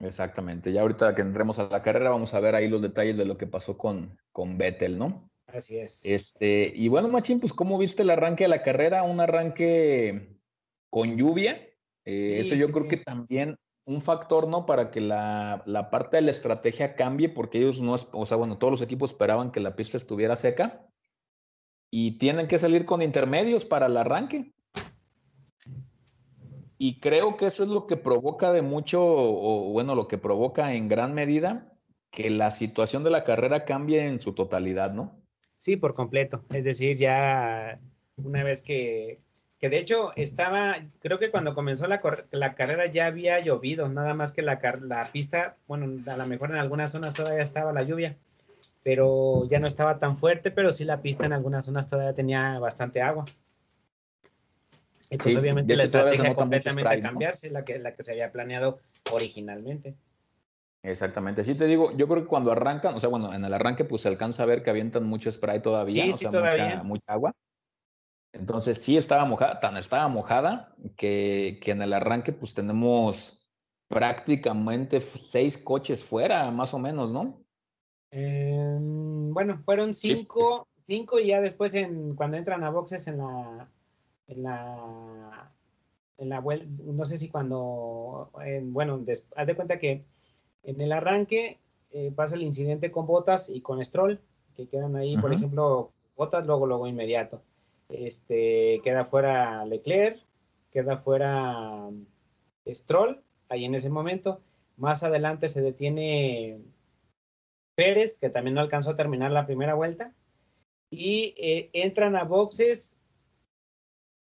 [0.00, 3.24] Exactamente, ya ahorita que entremos a la carrera vamos a ver ahí los detalles de
[3.24, 5.30] lo que pasó con, con Vettel, ¿no?
[5.46, 6.04] Así es.
[6.06, 9.04] Este, y bueno, Machín, pues ¿cómo viste el arranque de la carrera?
[9.04, 10.40] Un arranque
[10.88, 11.69] con lluvia,
[12.10, 14.66] eh, eso yo creo que también un factor, ¿no?
[14.66, 18.72] Para que la, parte de la estrategia cambie, porque ellos no, o sea, bueno, todos
[18.72, 20.86] los equipos esperaban que la pista estuviera seca
[21.90, 24.52] y tienen que salir con intermedios para el arranque.
[26.78, 30.74] Y creo que eso es lo que provoca de mucho, o bueno, lo que provoca
[30.74, 31.72] en gran medida
[32.10, 35.20] que la situación de la carrera cambie en su totalidad, ¿no?
[35.58, 36.44] Sí, por completo.
[36.50, 37.80] Es decir, ya
[38.16, 39.20] una vez que
[39.60, 44.14] que de hecho estaba, creo que cuando comenzó la, la carrera ya había llovido, nada
[44.14, 47.82] más que la, la pista, bueno, a lo mejor en algunas zonas todavía estaba la
[47.82, 48.16] lluvia,
[48.82, 52.58] pero ya no estaba tan fuerte, pero sí la pista en algunas zonas todavía tenía
[52.58, 53.26] bastante agua.
[55.10, 58.78] Y pues obviamente la estrategia completamente cambiarse, la, que, la que se había planeado
[59.12, 59.94] originalmente.
[60.82, 63.84] Exactamente, sí te digo, yo creo que cuando arrancan, o sea, bueno, en el arranque
[63.84, 66.82] pues se alcanza a ver que avientan mucho spray todavía, sí, sí, todavía.
[66.82, 67.34] mucha agua.
[68.32, 73.48] Entonces sí estaba mojada, tan estaba mojada que, en el arranque pues tenemos
[73.88, 77.42] prácticamente seis coches fuera, más o menos, ¿no?
[78.12, 83.68] Em, bueno, fueron cinco, cinco y ya después en, cuando entran a boxes en la,
[84.28, 85.52] en la,
[86.18, 88.30] en la vuelta, no sé si cuando,
[88.64, 89.02] bueno,
[89.36, 90.04] haz de cuenta que
[90.62, 91.58] en el arranque
[91.90, 94.20] eh, pasa el incidente con Botas y con Stroll,
[94.54, 97.42] que quedan ahí, por ejemplo, Botas, luego, luego inmediato.
[97.90, 100.18] Este, queda fuera Leclerc,
[100.70, 101.90] queda fuera
[102.68, 104.40] Stroll, ahí en ese momento.
[104.76, 106.60] Más adelante se detiene
[107.74, 110.14] Pérez, que también no alcanzó a terminar la primera vuelta.
[110.90, 113.02] Y eh, entran a boxes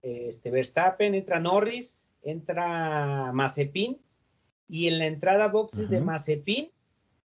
[0.01, 3.99] este, Verstappen, entra Norris, entra Mazepin.
[4.67, 6.71] Y en la entrada a boxes de Mazepin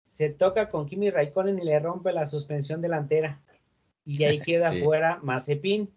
[0.05, 3.43] se toca con Kimi Raikkonen y le rompe la suspensión delantera.
[4.05, 5.93] Y ahí queda fuera Mazepin.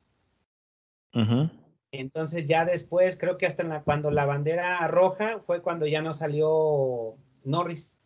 [1.91, 6.13] Entonces ya después, creo que hasta la, cuando la bandera roja fue cuando ya no
[6.13, 8.03] salió Norris.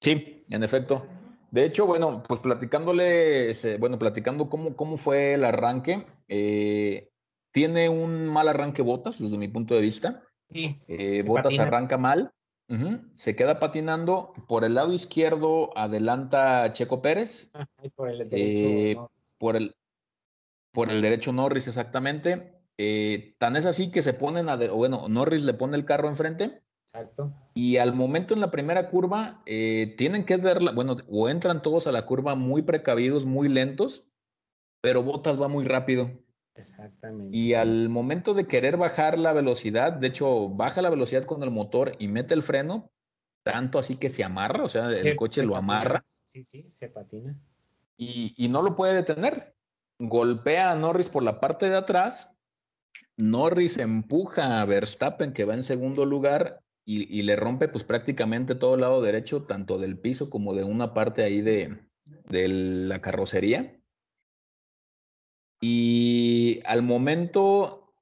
[0.00, 1.06] Sí, en efecto.
[1.50, 7.10] De hecho, bueno, pues platicándole, bueno, platicando cómo, cómo fue el arranque, eh,
[7.52, 10.22] tiene un mal arranque Botas desde mi punto de vista.
[10.50, 10.76] Sí.
[10.88, 12.32] Eh, Botas arranca mal,
[13.12, 14.34] se queda patinando.
[14.48, 17.50] Por el lado izquierdo adelanta Checo Pérez.
[17.94, 18.66] por el derecho.
[18.66, 18.96] Eh,
[19.38, 19.74] por el,
[20.76, 22.52] por el derecho Norris, exactamente.
[22.76, 26.60] Eh, tan es así que se ponen a, bueno, Norris le pone el carro enfrente.
[26.82, 27.32] Exacto.
[27.54, 31.86] Y al momento en la primera curva, eh, tienen que darla, bueno, o entran todos
[31.86, 34.10] a la curva muy precavidos, muy lentos,
[34.82, 36.10] pero Botas va muy rápido.
[36.54, 37.34] Exactamente.
[37.34, 41.50] Y al momento de querer bajar la velocidad, de hecho, baja la velocidad con el
[41.50, 42.92] motor y mete el freno,
[43.42, 46.04] tanto así que se amarra, o sea, el coche lo amarra.
[46.22, 47.34] Sí, sí, se patina.
[47.96, 49.55] Y, y, no lo puede detener
[49.98, 52.32] golpea a Norris por la parte de atrás.
[53.16, 58.76] Norris empuja a Verstappen, que va en segundo lugar, y, le rompe pues prácticamente todo
[58.76, 61.78] el lado derecho, tanto del piso como de una parte ahí de,
[62.28, 63.80] la carrocería.
[65.60, 67.92] Y al momento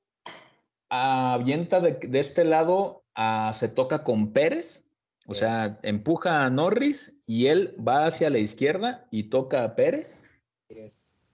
[0.91, 3.05] avienta de, este lado,
[3.55, 4.91] se toca con Pérez,
[5.27, 10.25] o sea, empuja a Norris y él va hacia la izquierda y toca a Pérez.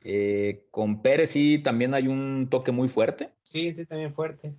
[0.02, 3.30] Eh, con Pérez sí también hay un toque muy fuerte.
[3.42, 4.56] Sí, sí, también fuerte.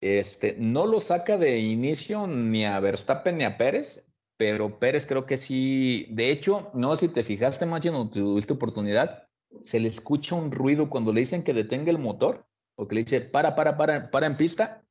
[0.00, 5.26] Este, no lo saca de inicio ni a Verstappen ni a Pérez, pero Pérez creo
[5.26, 6.06] que sí.
[6.10, 9.28] De hecho, no sé si te fijaste, Machino, o tuviste oportunidad,
[9.62, 12.46] se le escucha un ruido cuando le dicen que detenga el motor,
[12.76, 14.82] o que le dice para, para, para, para en pista.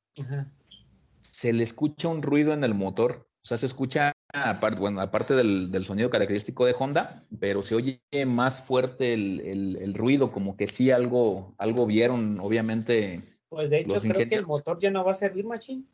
[1.19, 3.27] Se le escucha un ruido en el motor.
[3.43, 8.01] O sea, se escucha aparte, bueno, aparte del, sonido característico de Honda, pero se oye
[8.25, 13.21] más fuerte el, ruido, como que sí algo, algo vieron, obviamente.
[13.49, 15.87] Pues de hecho creo que el motor ya no va a servir, machín.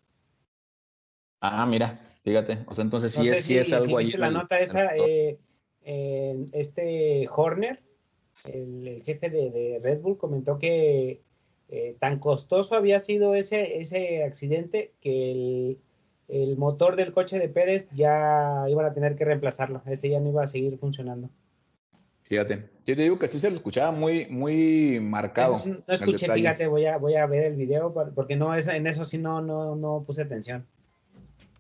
[1.41, 2.59] Ah, mira, fíjate.
[2.67, 4.11] O sea, entonces sí, es, sí es algo ahí.
[4.11, 5.37] La nota esa, eh,
[6.53, 7.81] este Horner,
[8.45, 11.21] el, jefe de, Red Bull, comentó que
[11.67, 15.79] eh, tan costoso había sido ese, ese accidente que el,
[16.29, 19.81] el, motor del coche de Pérez ya iban a tener que reemplazarlo.
[19.85, 21.29] Ese ya no iba a seguir funcionando.
[22.23, 25.55] Fíjate, yo te digo que sí se lo escuchaba muy, muy marcado.
[25.65, 29.03] no escuché, fíjate, voy a, voy a ver el video porque no es, en eso
[29.03, 30.67] sí no, no, no puse atención.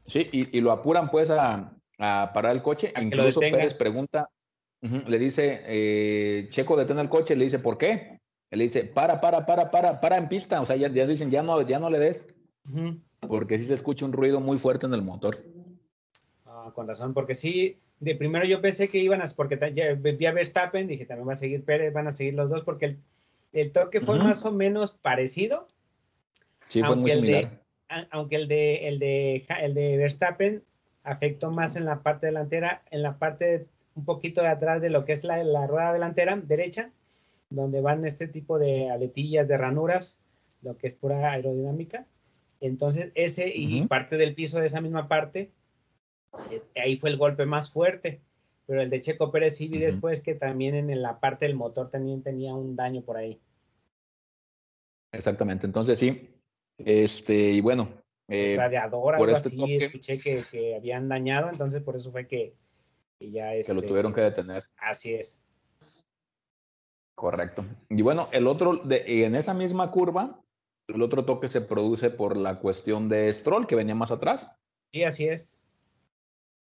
[0.05, 2.93] Sí, y, y lo apuran pues a, a parar el coche.
[2.99, 4.29] Incluso Pérez pregunta,
[4.81, 8.19] le dice, eh, Checo detén el coche, le dice, ¿por qué?
[8.51, 10.61] Le dice, para, para, para, para, para en pista.
[10.61, 12.27] O sea, ya, ya dicen, ya no, ya no le des.
[13.27, 15.43] Porque sí se escucha un ruido muy fuerte en el motor.
[16.45, 20.25] Ah, con razón, porque sí, de primero yo pensé que iban a, porque ya vi
[20.25, 22.97] a Verstappen, dije, también va a seguir Pérez, van a seguir los dos, porque el,
[23.53, 25.67] el toque fue más o menos parecido.
[26.67, 27.61] Sí, fue muy similar.
[28.11, 30.63] aunque el de, el de, el de Verstappen
[31.03, 35.05] afectó más en la parte delantera, en la parte un poquito de atrás de lo
[35.05, 36.91] que es la, la rueda delantera derecha,
[37.49, 40.23] donde van este tipo de aletillas, de ranuras,
[40.61, 42.05] lo que es pura aerodinámica.
[42.59, 45.51] Entonces, ese y parte del piso de esa misma parte,
[46.75, 48.21] ahí fue el golpe más fuerte.
[48.65, 51.89] Pero el de Checo Pérez sí vi después que también en la parte del motor
[51.89, 53.41] también tenía un daño por ahí.
[55.11, 56.29] Exactamente, entonces sí.
[56.77, 57.89] Este, y bueno,
[58.27, 62.53] eh, radiador, algo este así, escuché que, que, habían dañado, entonces por eso fue que,
[63.19, 64.63] ya este, que lo este, tuvieron que detener.
[64.77, 65.43] Así es.
[67.15, 67.65] Correcto.
[67.89, 70.39] Y bueno, el otro, de, en esa misma curva,
[70.93, 74.49] el otro toque se produce por la cuestión de Stroll, que venía más atrás.
[74.91, 75.61] Sí, así es.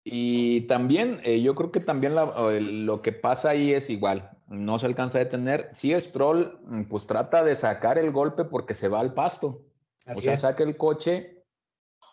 [0.04, 4.87] Y también, eh, yo creo que también lo que pasa ahí es igual, no se
[4.87, 5.68] alcanza a detener.
[5.72, 9.62] Si Stroll, mm, pues trata de sacar el golpe porque se va al pasto.
[10.06, 11.40] Así o sea, saca el coche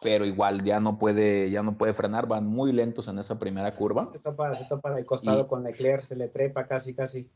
[0.02, 3.76] pero igual ya no puede, ya no puede frenar, van muy lentos en esa primera
[3.76, 4.10] curva.
[4.12, 7.30] Se topa, se topa de costado con Leclerc, se le trepa casi, casi.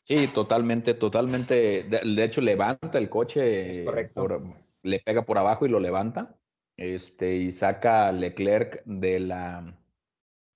[0.00, 1.84] Sí, totalmente, totalmente.
[1.84, 3.70] De, hecho, levanta el coche.
[3.70, 4.26] Es correcto.
[4.82, 6.36] le pega por abajo y lo levanta.
[6.76, 9.78] Este, y saca a Leclerc de la,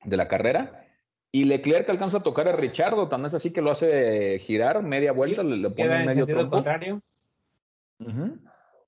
[0.04, 0.86] de la carrera.
[1.30, 5.10] Y Leclerc alcanza a tocar a Richardo, también es así que lo hace girar media
[5.10, 7.02] vuelta, le, pone en medio sentido contrario.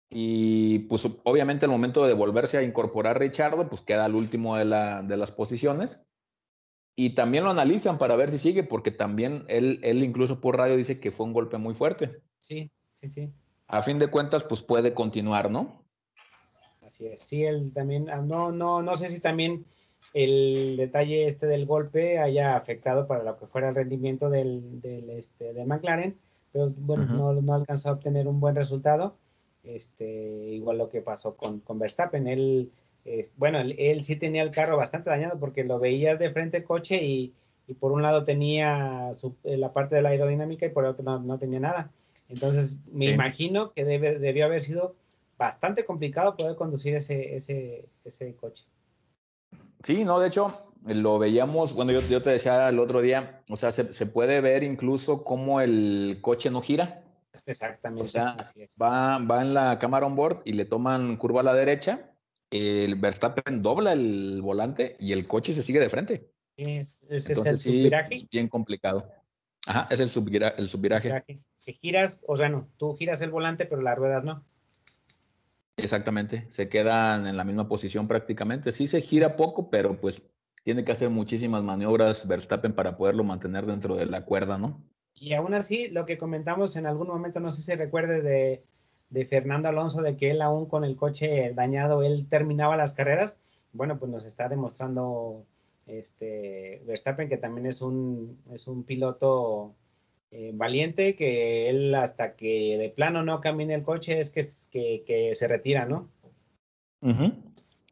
[0.09, 4.65] Y pues obviamente al momento de volverse a incorporar Richardo, pues queda al último de,
[4.65, 6.07] la, de las posiciones.
[6.97, 10.77] Y también lo analizan para ver si sigue, porque también él, él incluso por radio
[10.77, 12.23] dice que fue un golpe muy fuerte.
[12.39, 13.31] Sí, sí, sí.
[13.69, 15.85] A fin de cuentas, pues puede continuar, ¿no?
[16.83, 17.21] Así es.
[17.21, 19.67] Sí, él también, ah, no, no, no sé si también
[20.15, 25.11] el detalle este del golpe haya afectado para lo que fuera el rendimiento del, del
[25.11, 26.17] este, de McLaren,
[26.53, 29.17] pero bueno, no, no alcanzó a obtener un buen resultado
[29.67, 32.27] este, igual lo que pasó con, con Verstappen.
[32.27, 32.73] Él,
[33.37, 37.03] bueno, él, sí tenía el carro bastante dañado porque lo veías de frente el coche
[37.03, 37.35] y,
[37.67, 39.11] y por un lado tenía
[39.45, 41.91] eh, la parte de la aerodinámica y por el otro no, tenía nada.
[42.29, 44.97] Entonces, me imagino que debe, debió haber sido
[45.39, 48.65] bastante complicado poder conducir ese, ese, ese coche.
[49.83, 53.57] Sí, no, de hecho, lo veíamos, bueno, yo, yo te decía el otro día, o
[53.57, 57.05] sea, se, se, puede ver incluso cómo el coche no gira.
[57.47, 58.19] Exactamente.
[58.19, 62.11] Va, va en la cámara on board y le toman curva a la derecha.
[62.51, 66.31] El Verstappen dobla el volante y el coche se sigue de frente.
[66.57, 68.29] Es, ese es el subviraje.
[68.31, 69.11] Bien complicado.
[69.67, 70.11] Ajá, es el,
[70.57, 71.25] el subviraje.
[71.61, 74.45] Que giras, o sea, no, tú giras el volante, pero las ruedas no.
[75.77, 78.73] Exactamente, se quedan en la misma posición prácticamente.
[78.73, 80.23] Sí se gira poco, pero pues
[80.63, 84.83] tiene que hacer muchísimas maniobras Verstappen para poderlo mantener dentro de la cuerda, ¿no?
[85.15, 88.65] Y aún así, lo que comentamos en algún momento, no sé si recuerdes de,
[89.11, 93.41] de Fernando Alonso, de que él aún con el coche dañado, él terminaba las carreras,
[93.73, 95.45] bueno, pues nos está demostrando
[95.87, 99.75] este Verstappen que también es un, es un piloto
[100.31, 105.05] eh, valiente, que él hasta que de plano no camine el coche es que, que,
[105.05, 106.11] que se retira, ¿no?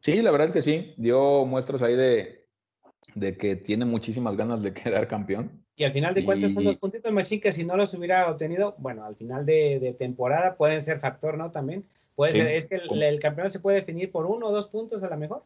[0.01, 2.45] Sí, la verdad que sí, dio muestras ahí de,
[3.15, 5.64] de que tiene muchísimas ganas de quedar campeón.
[5.77, 8.75] Y al final de cuentas son dos puntitos más que si no los hubiera obtenido,
[8.77, 11.51] bueno, al final de, temporada pueden ser factor, ¿no?
[11.51, 11.83] También
[12.15, 15.09] puede ser, es que el, campeón se puede definir por uno o dos puntos a
[15.09, 15.43] lo mejor.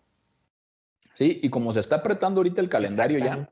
[1.16, 3.50] Sí, y como se está apretando ahorita el calendario ya,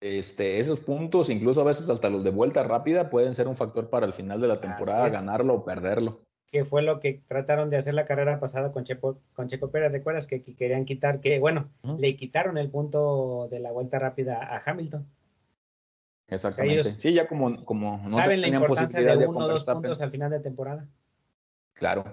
[0.00, 3.90] este, esos puntos, incluso a veces hasta los de vuelta rápida, pueden ser un factor
[3.90, 6.20] para el final de la temporada, ganarlo o perderlo.
[6.50, 9.92] Que fue lo que trataron de hacer la carrera pasada con, Chepo, con Checo Pérez.
[9.92, 14.60] ¿Recuerdas que, querían quitar, que bueno, le quitaron el punto de la vuelta rápida a
[14.64, 15.06] Hamilton?
[16.30, 16.84] Exactamente.
[16.84, 20.30] sí, ya como, como no saben la importancia de uno o dos puntos al final
[20.30, 20.86] de temporada.
[21.74, 22.04] Claro,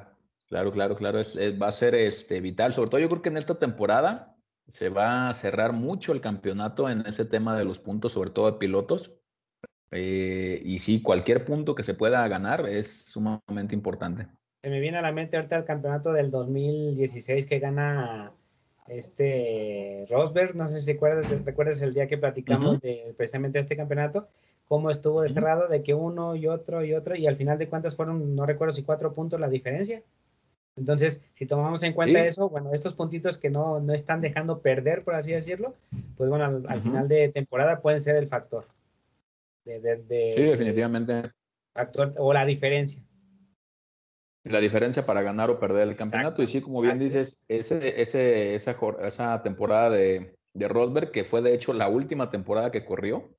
[0.48, 1.20] claro, claro, claro.
[1.20, 2.74] Es, va a ser este, vital.
[2.74, 4.36] Sobre todo yo creo que en esta temporada
[4.68, 8.52] se va a cerrar mucho el campeonato en ese tema de los puntos, sobre todo
[8.52, 9.14] de pilotos.
[9.92, 14.28] Eh, y sí, cualquier punto que se pueda ganar es sumamente importante.
[14.64, 18.34] Se me viene a la mente ahorita el campeonato del 2016 que gana
[18.88, 24.28] este Rosberg, no sé si recuerdas, recuerdas el día que platicamos de precisamente este campeonato,
[24.68, 27.68] cómo estuvo de cerrado de que uno y otro y otro, y al final de
[27.68, 30.04] cuentas fueron, no recuerdo si cuatro puntos la diferencia.
[30.76, 35.04] Entonces, si tomamos en cuenta eso, bueno, estos puntitos que no, no, están dejando perder,
[35.04, 35.74] por así decirlo,
[36.16, 38.64] pues bueno, al, final de temporada pueden ser el factor.
[39.66, 41.32] De, sí, definitivamente.
[41.74, 43.02] Factor, o la diferencia.
[44.50, 46.42] La diferencia para ganar o perder el campeonato.
[46.42, 51.42] Y sí, como bien dices, ese, ese, esa, esa temporada de, de Rosberg, que fue
[51.42, 53.30] de hecho la última temporada que corrió,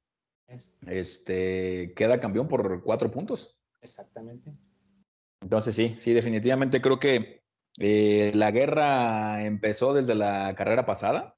[0.86, 3.58] este, queda campeón por cuatro puntos.
[3.80, 4.52] Exactamente.
[5.40, 7.42] Entonces sí, sí, definitivamente creo que
[7.78, 11.36] eh, la guerra empezó desde la carrera pasada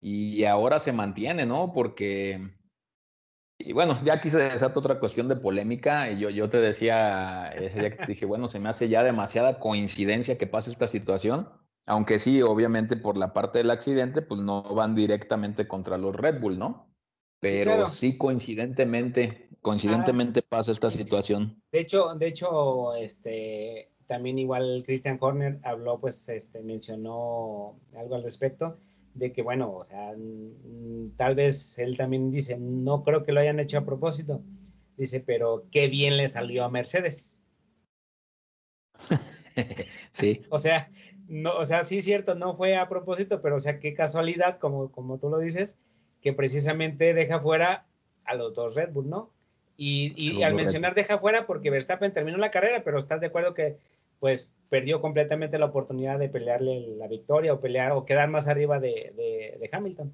[0.00, 1.72] y ahora se mantiene, ¿no?
[1.72, 2.54] Porque,
[3.58, 7.48] y bueno, ya aquí se desata otra cuestión de polémica y yo, yo te decía
[7.54, 11.48] ese día que dije, bueno, se me hace ya demasiada coincidencia que pase esta situación,
[11.86, 16.40] aunque sí, obviamente por la parte del accidente, pues no van directamente contra los Red
[16.40, 16.90] Bull, ¿no?
[17.40, 21.62] Pero sí, coincidentemente, coincidentemente ah, pasa esta situación.
[21.70, 28.22] De hecho, de hecho, este también igual Christian Horner habló, pues, este, mencionó algo al
[28.22, 28.78] respecto
[29.14, 30.14] de que, bueno, o sea,
[31.16, 34.42] tal vez él también dice, no creo que lo hayan hecho a propósito.
[34.96, 37.40] Dice, pero qué bien le salió a Mercedes.
[40.12, 40.42] sí.
[40.50, 40.88] o sea,
[41.28, 44.58] no, o sea, sí es cierto, no fue a propósito, pero o sea, qué casualidad,
[44.58, 45.80] como, como tú lo dices,
[46.20, 47.86] que precisamente deja fuera
[48.24, 49.30] a los dos Red Bull, ¿no?
[49.76, 53.76] Y, al mencionar deja fuera porque Verstappen terminó la carrera, pero estás de acuerdo que
[54.20, 58.80] pues perdió completamente la oportunidad de pelearle la victoria o pelear o quedar más arriba
[58.80, 60.12] de, Hamilton.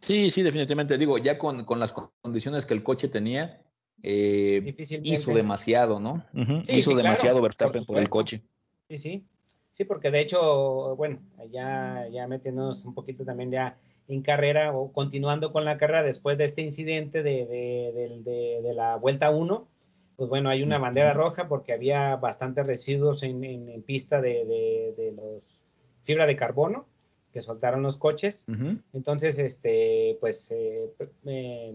[0.00, 0.98] Sí, sí, definitivamente.
[0.98, 3.62] Digo, ya con, las condiciones que el coche tenía,
[4.02, 6.24] eh, hizo demasiado, ¿no?
[6.68, 8.42] hizo demasiado Verstappen por, el coche.
[8.88, 9.26] Sí, sí.
[9.72, 11.18] Sí, porque de hecho, bueno,
[11.50, 16.36] ya, ya metiéndonos un poquito también ya en carrera o continuando con la carrera después
[16.36, 19.68] de este incidente de, la vuelta 1,
[20.16, 25.64] pues bueno, hay una bandera roja porque había bastantes residuos en, pista de, los
[26.02, 26.86] fibra de carbono
[27.32, 28.46] que soltaron los coches.
[28.92, 31.74] Entonces, este, pues eh,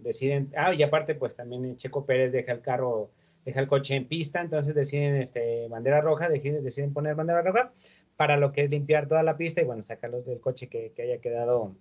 [0.00, 3.10] deciden, ah, y aparte, pues también Checo Pérez deja el carro,
[3.44, 7.72] deja el coche en pista, entonces deciden, este, bandera roja, deciden, deciden poner bandera roja
[8.16, 11.18] para lo que es limpiar toda la pista y bueno, sacarlos del coche que, haya
[11.18, 11.74] quedado,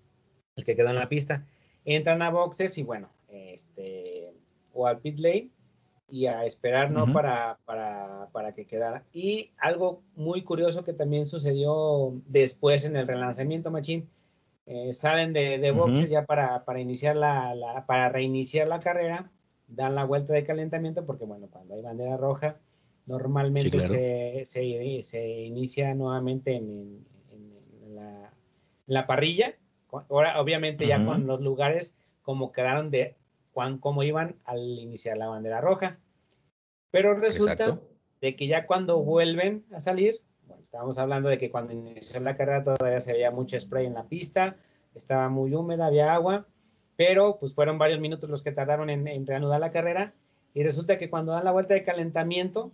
[0.56, 1.46] el que quedó en la pista.
[1.86, 4.34] Entran a boxes y bueno, este,
[4.74, 5.50] o al pit lane
[6.08, 7.12] y a esperar, ¿no?
[7.12, 9.04] para, para, para, que quedara.
[9.12, 14.08] Y algo muy curioso que también sucedió después en el relanzamiento, Machín,
[14.68, 19.32] eh, salen de, boxes ya para, para iniciar la, para reiniciar la carrera,
[19.68, 22.58] dan la vuelta de calentamiento, porque bueno, cuando hay bandera roja,
[23.06, 27.06] Normalmente se, se, inicia nuevamente en,
[28.88, 29.54] la, parrilla.
[29.92, 33.16] Ahora, obviamente, ya con los lugares como quedaron de
[33.56, 35.98] cuán, cómo iban al iniciar la bandera roja.
[36.92, 37.80] Pero resulta
[38.20, 42.36] de que ya cuando vuelven a salir, bueno, estábamos hablando de que cuando inició la
[42.36, 44.58] carrera todavía se veía mucho spray en la pista,
[44.94, 46.46] estaba muy húmeda, había agua,
[46.98, 50.14] pero pues fueron varios minutos los que tardaron en, en reanudar la carrera.
[50.54, 52.74] Y resulta que cuando dan la vuelta de calentamiento,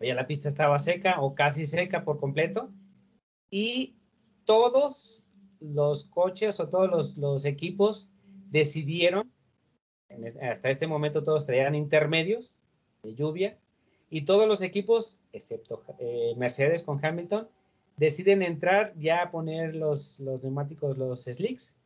[0.00, 2.72] ya la pista estaba seca o casi seca por completo
[3.50, 3.96] y
[4.44, 5.28] todos
[5.60, 8.14] los coches o todos los, equipos
[8.50, 9.32] decidieron,
[10.42, 12.60] hasta este momento todos traían intermedios
[13.02, 13.58] de lluvia
[14.10, 17.48] y todos los equipos, excepto eh, Mercedes con Hamilton,
[17.96, 21.76] deciden entrar ya a poner los, los neumáticos, los slicks,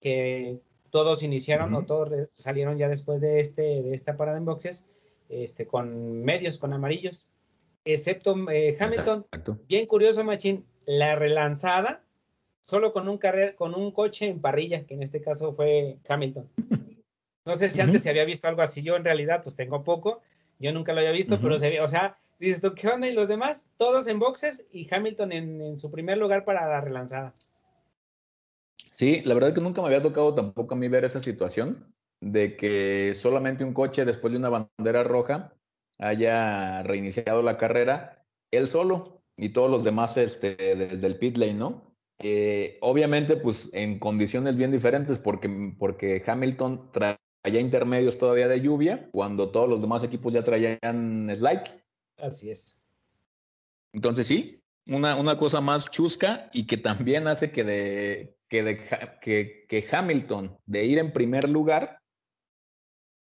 [0.00, 0.60] que
[0.90, 4.86] todos iniciaron o todos salieron ya después de, este, de esta parada en boxes,
[5.28, 7.28] este, con medios, con amarillos
[7.84, 9.26] excepto eh, Hamilton.
[9.68, 12.02] Bien curioso, Machín, la relanzada
[12.60, 16.48] solo con un carrer, con un coche en parrilla, que en este caso fue Hamilton.
[17.44, 18.82] No sé si antes se había visto algo así.
[18.82, 20.22] Yo en realidad, pues tengo poco.
[20.58, 23.08] Yo nunca lo había visto, pero se ve, o sea, dices tú, ¿qué onda?
[23.08, 27.34] Y los demás, todos en boxes y Hamilton en, su primer lugar para la relanzada.
[28.92, 31.92] Sí, la verdad es que nunca me había tocado tampoco a mí ver esa situación
[32.20, 35.52] de que solamente un coche después de una bandera roja
[35.98, 41.54] haya reiniciado la carrera, él solo y todos los demás este, desde el pit lane,
[41.54, 41.94] ¿no?
[42.20, 46.92] Eh, obviamente, pues en condiciones bien diferentes, porque, porque Hamilton
[47.44, 51.82] traía intermedios todavía de lluvia, cuando todos los demás equipos ya traían slide.
[52.16, 52.80] Así es.
[53.92, 58.78] Entonces, sí, una, una cosa más chusca y que también hace que, de, que, de,
[59.20, 62.00] que, que Hamilton, de ir en primer lugar,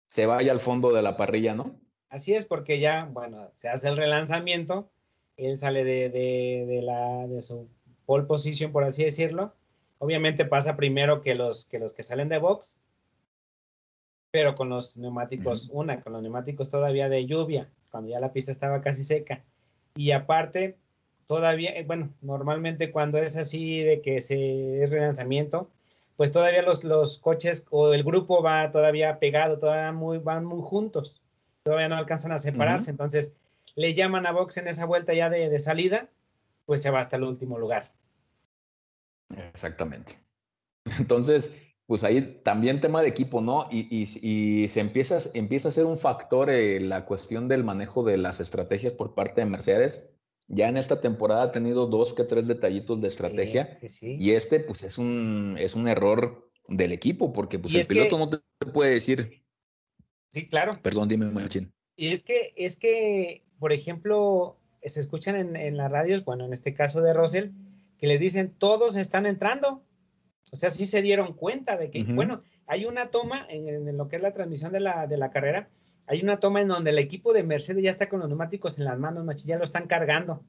[0.06, 1.78] se vaya al fondo de la parrilla, ¿no?
[2.08, 4.88] Así es, porque ya, bueno, se hace el relanzamiento,
[5.36, 7.68] él sale de, de, la, de su
[8.06, 9.52] pole position, por así decirlo.
[9.98, 12.80] Obviamente pasa primero que los que, los que salen de box,
[14.36, 18.52] pero con los neumáticos, una, con los neumáticos todavía de lluvia, cuando ya la pista
[18.52, 19.42] estaba casi seca.
[19.94, 20.76] Y aparte,
[21.24, 25.70] todavía, eh, bueno, normalmente cuando es así de que se es relanzamiento,
[26.16, 30.60] pues todavía los, los coches o el grupo va todavía pegado, todavía muy, van muy
[30.60, 31.22] juntos,
[31.62, 33.38] todavía no alcanzan a separarse, entonces
[33.74, 36.10] le llaman a box en esa vuelta ya de, de salida,
[36.66, 37.90] pues se va hasta el último lugar.
[39.34, 40.18] Exactamente.
[40.98, 41.56] Entonces,
[41.86, 43.68] pues ahí también tema de equipo, ¿no?
[43.70, 48.18] Y, y, se empieza, empieza a ser un factor eh, la cuestión del manejo de
[48.18, 50.10] las estrategias por parte de Mercedes.
[50.48, 53.72] Ya en esta temporada ha tenido dos que tres detallitos de estrategia.
[53.72, 57.86] Sí, sí, Y este, pues, es un, es un error del equipo, porque pues el
[57.86, 58.40] piloto no te
[58.72, 59.44] puede decir.
[60.30, 60.72] Sí, claro.
[60.82, 61.72] Perdón, dime, Machín.
[61.96, 66.52] Y es que, es que, por ejemplo, se escuchan en, en las radios, bueno, en
[66.52, 67.50] este caso de Russell,
[67.98, 69.85] que le dicen todos están entrando.
[70.52, 74.16] O sea, sí se dieron cuenta de que, bueno, hay una toma en, lo que
[74.16, 75.68] es la transmisión de la, de la carrera,
[76.06, 78.84] hay una toma en donde el equipo de Mercedes ya está con los neumáticos en
[78.84, 80.44] las manos, machi, ya lo están cargando.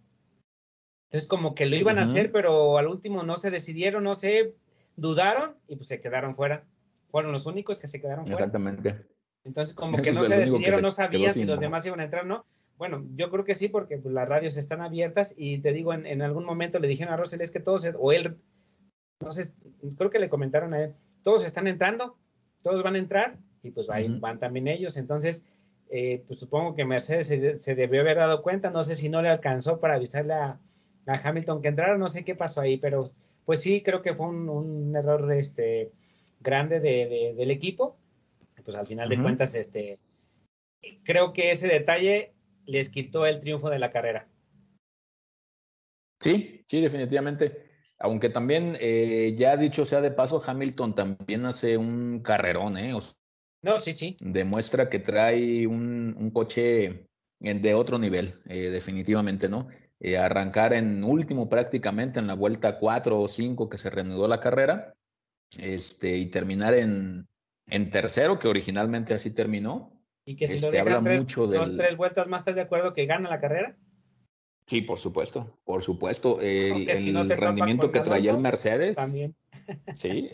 [1.05, 4.55] Entonces, como que lo iban a hacer, pero al último no se decidieron, no sé,
[4.97, 6.65] dudaron y pues se quedaron fuera.
[7.09, 8.45] Fueron los únicos que se quedaron fuera.
[8.45, 8.93] Exactamente.
[9.45, 12.45] Entonces, como que no se decidieron, no sabían si los demás iban a entrar, ¿no?
[12.77, 16.21] Bueno, yo creo que sí, porque pues, las radios están abiertas y te digo, en,
[16.21, 18.37] algún momento le dijeron a Russell es que todos, o él,
[19.19, 19.53] no sé,
[19.97, 22.17] creo que le comentaron a él, todos están entrando,
[22.61, 24.97] todos van a entrar y pues van, van también ellos.
[24.97, 25.47] Entonces,
[25.89, 29.29] eh, pues supongo que Mercedes se, debió haber dado cuenta, no sé si no le
[29.29, 30.59] alcanzó para avisarle a,
[31.05, 33.05] Hamilton que entrara, no sé qué pasó ahí, pero
[33.45, 35.93] pues sí, creo que fue un, error este,
[36.41, 37.97] grande del equipo.
[38.65, 39.99] Pues al final de cuentas, este,
[41.05, 42.33] creo que ese detalle
[42.65, 44.27] les quitó el triunfo de la carrera.
[46.19, 47.66] Sí, sí, definitivamente.
[47.99, 52.93] Aunque también, eh, ya dicho sea de paso, Hamilton también hace un carrerón, ¿eh?
[53.63, 54.15] no, sí, sí.
[54.21, 57.07] Demuestra que trae un, coche
[57.39, 59.67] de otro nivel, eh, definitivamente, ¿no?
[59.99, 64.39] Eh, arrancar en último prácticamente en la vuelta 4 o 5 que se reanudó la
[64.39, 64.93] carrera,
[65.57, 67.27] este, y terminar en,
[67.65, 71.95] en tercero, que originalmente así terminó, y que si lo este, dejan tres, dos, tres
[71.95, 73.77] vueltas más, ¿estás de acuerdo que gana la carrera?
[74.67, 76.41] Sí, por supuesto, por supuesto.
[76.41, 76.85] El,
[77.37, 78.97] rendimiento que traía el Mercedes.
[78.97, 79.33] También.
[79.95, 80.29] sí,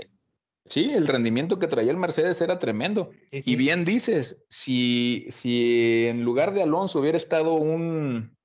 [0.65, 3.11] sí, el rendimiento que traía el Mercedes era tremendo.
[3.31, 8.35] Y bien dices, si, si en lugar de Alonso hubiera estado un,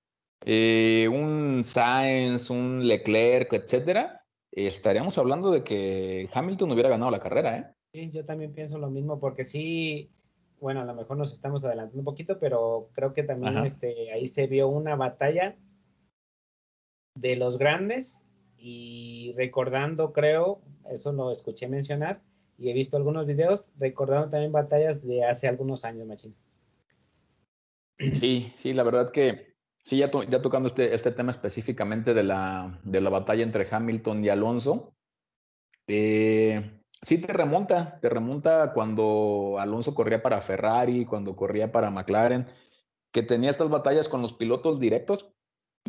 [0.44, 7.56] eh, un Sainz, un Leclerc, etcétera, estaríamos hablando de que Hamilton hubiera ganado la carrera,
[7.56, 7.64] ¿eh?
[7.94, 10.10] Sí, yo también pienso lo mismo, porque sí,
[10.60, 14.26] bueno, a lo mejor nos estamos adelantando un poquito, pero creo que también este, ahí
[14.26, 15.56] se vio una batalla
[17.20, 20.60] de los grandes y recordando, creo,
[20.90, 22.20] eso lo escuché mencionar
[22.58, 26.34] y he visto algunos videos, recordando también batallas de hace algunos años, Machín.
[27.98, 29.54] Sí, sí, la verdad que
[29.84, 34.24] sí, ya, ya tocando este, este tema específicamente de la, de la batalla entre Hamilton
[34.24, 34.92] y Alonso,
[35.86, 42.46] eh, sí te remonta, te remonta cuando Alonso corría para Ferrari, cuando corría para McLaren,
[43.12, 45.32] que tenía estas batallas con los pilotos directos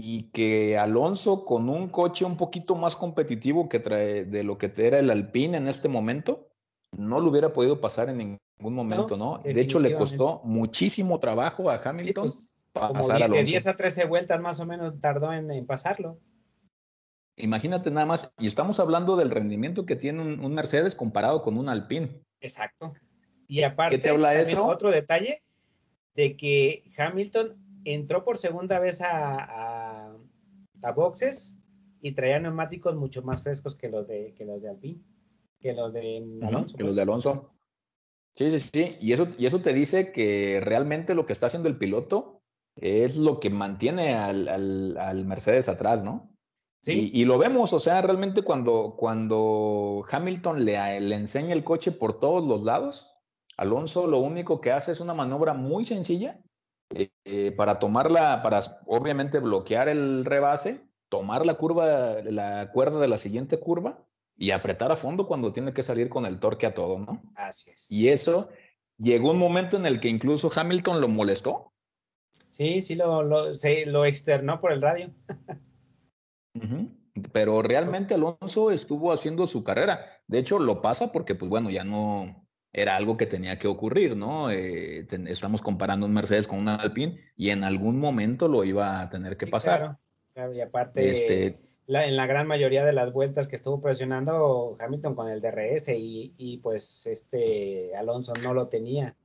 [0.02, 4.72] y que Alonso con un coche un poquito más competitivo que trae de lo que
[4.78, 6.47] era el Alpine en este momento,
[6.97, 9.39] no lo hubiera podido pasar en ningún momento, ¿no?
[9.43, 13.34] De hecho, le costó muchísimo trabajo a Hamilton pues, pasar a Alonso.
[13.36, 16.18] De 10 a 13 vueltas más o menos tardó en pasarlo.
[17.36, 21.68] Imagínate nada más, y estamos hablando del rendimiento que tiene un, Mercedes comparado con un
[21.68, 22.22] Alpine.
[22.39, 22.93] Exacto.
[23.50, 24.66] Y aparte, ¿Qué te habla eso?
[24.66, 25.41] otro detalle
[26.16, 29.79] de que Hamilton entró por segunda vez a, a,
[30.96, 31.64] boxes
[32.02, 35.02] y traía neumáticos mucho más frescos que los de, que los de Alpine,
[35.60, 36.78] que los de Alonso.
[36.78, 37.10] que los de pues.
[37.10, 37.54] Alonso.
[38.36, 38.98] Sí, sí, sí.
[39.02, 42.42] Y eso, y eso te dice que realmente lo que está haciendo el piloto
[42.76, 44.48] es lo que mantiene al,
[44.98, 46.30] al Mercedes atrás, ¿no?
[46.86, 52.20] Y, lo vemos, o sea, realmente cuando, cuando Hamilton le, le enseña el coche por
[52.20, 53.12] todos los lados,
[53.58, 56.40] Alonso lo único que hace es una maniobra muy sencilla
[56.94, 63.08] eh, eh, para tomarla, para obviamente bloquear el rebase, tomar la curva, la cuerda de
[63.08, 64.06] la siguiente curva
[64.38, 67.22] y apretar a fondo cuando tiene que salir con el torque a todo, ¿no?
[67.36, 67.92] Así es.
[67.92, 68.50] Y eso
[68.98, 71.74] llegó un momento en el que incluso Hamilton lo molestó.
[72.50, 75.12] Sí, sí, lo, lo, externó por el radio.
[77.34, 80.06] Pero realmente Alonso estuvo haciendo su carrera.
[80.28, 84.16] De hecho, lo pasa porque, pues bueno, ya no, era algo que tenía que ocurrir,
[84.16, 84.52] ¿no?
[84.52, 89.10] Eh, estamos comparando un Mercedes con un Alpine y en algún momento lo iba a
[89.10, 89.80] tener que pasar.
[89.80, 90.00] Claro,
[90.34, 95.16] claro, y aparte, este, en la gran mayoría de las vueltas que estuvo presionando Hamilton
[95.16, 99.16] con el DRS y, y pues este Alonso no lo tenía.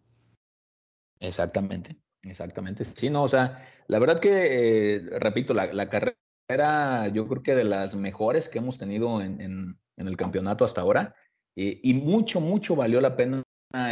[1.20, 2.84] Exactamente, exactamente.
[2.84, 7.64] Sí, no, o sea, la verdad que, eh, repito, la, carrera yo creo que de
[7.64, 11.14] las mejores que hemos tenido en, en, el campeonato hasta ahora.
[11.56, 13.42] Y mucho, mucho valió la pena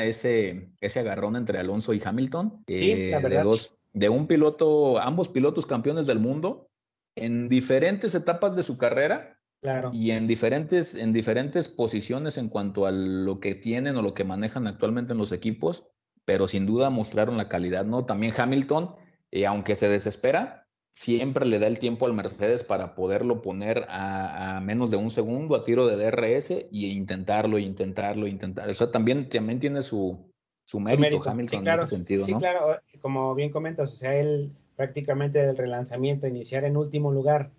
[0.03, 2.65] ese, ese agarrón entre Alonso y Hamilton.
[2.67, 3.39] Sí, la verdad.
[3.39, 6.69] De, dos, de un piloto, ambos pilotos campeones del mundo,
[7.17, 9.39] en diferentes etapas de su carrera.
[9.61, 9.91] Claro.
[9.93, 14.25] Y en diferentes, en diferentes posiciones en cuanto a lo que tienen o lo que
[14.25, 15.87] manejan actualmente en los equipos,
[16.25, 18.05] pero sin duda mostraron la calidad, ¿no?
[18.05, 18.97] También Hamilton,
[19.31, 20.62] eh, aunque se desespera,
[20.93, 25.57] siempre le da el tiempo al Mercedes para poderlo poner a, menos de un segundo
[25.57, 28.69] a tiro de DRS y intentarlo, intentarlo, intentar.
[28.69, 30.19] Eso también, también tiene su,
[30.65, 35.45] su mérito, Hamilton en ese sentido, sí, claro, como bien comentas, o sea, él prácticamente
[35.45, 37.51] del relanzamiento, iniciar en último lugar,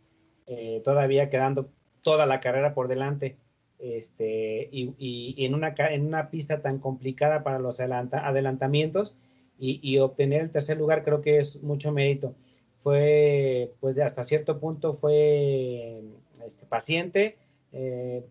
[0.46, 1.70] eh, todavía quedando
[2.02, 3.38] toda la carrera por delante,
[3.80, 9.18] este, y, en, una, en una pista tan complicada para los adelantamientos
[9.60, 12.36] y, obtener el tercer lugar creo que es mucho mérito.
[12.84, 16.04] Fue, pues hasta cierto punto fue
[16.46, 17.38] este, paciente,
[17.72, 18.26] eh,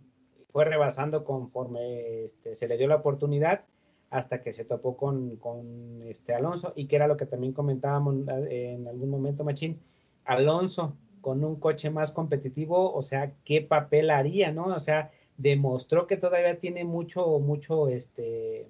[0.50, 3.64] fue rebasando conforme este, se le dio la oportunidad
[4.10, 8.28] hasta que se topó con, con, este Alonso y que era lo que también comentábamos
[8.50, 9.80] eh, en algún momento, Machín.
[10.26, 14.66] Alonso con un coche más competitivo, o sea, ¿qué papel haría, no?
[14.66, 18.68] O sea, demostró que todavía tiene mucho, mucho, este,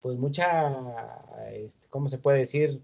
[0.00, 0.72] pues mucha,
[1.50, 2.80] este, ¿cómo se puede decir?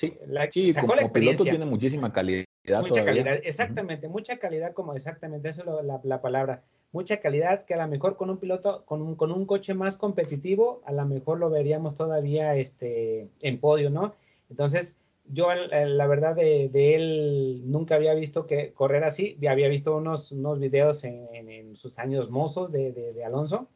[0.00, 2.46] Sí, la, sí como piloto tiene muchísima calidad.
[2.80, 6.62] Mucha calidad, exactamente, mucha calidad, como exactamente, eso es la, la, palabra.
[6.90, 9.98] Mucha calidad que a lo mejor con un piloto, con un, con un coche más
[9.98, 14.14] competitivo, a lo mejor lo veríamos todavía este, en podio, ¿no?
[14.48, 20.32] Entonces, yo la verdad de, él nunca había visto que correr así, había visto unos,
[20.32, 23.68] unos videos en, sus años mozos de, Alonso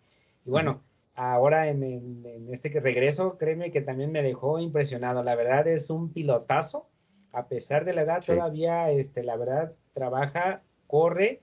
[0.47, 0.81] y bueno,
[1.15, 6.13] ahora en, este que regreso, créeme que también me dejó impresionado, la verdad es un
[6.13, 6.89] pilotazo,
[7.33, 11.43] a pesar de la edad todavía, este, la verdad, trabaja, corre,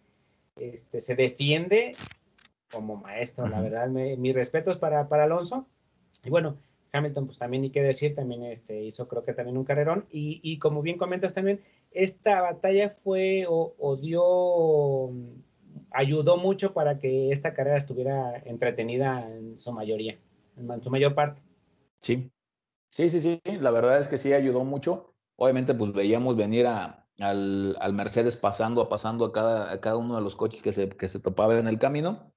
[0.56, 1.96] este, se defiende
[2.72, 5.68] como maestro, la verdad, mis respetos para, para Alonso.
[6.24, 6.58] Y bueno,
[6.94, 10.06] Hamilton, pues también ni qué decir, también este, hizo creo que también un carrerón.
[10.12, 11.62] Y, como bien comentas también,
[11.92, 15.12] esta batalla fue o, dio,
[15.92, 20.18] ayudó mucho para que esta carrera estuviera entretenida en su mayoría,
[20.58, 21.42] en su mayor parte.
[22.00, 22.32] Sí,
[22.90, 25.14] sí, sí, sí, la verdad es que sí ayudó mucho.
[25.36, 30.22] Obviamente, pues veíamos venir a, al, Mercedes pasando, pasando a cada, a cada uno de
[30.22, 32.34] los coches que se, que se topaba en el camino.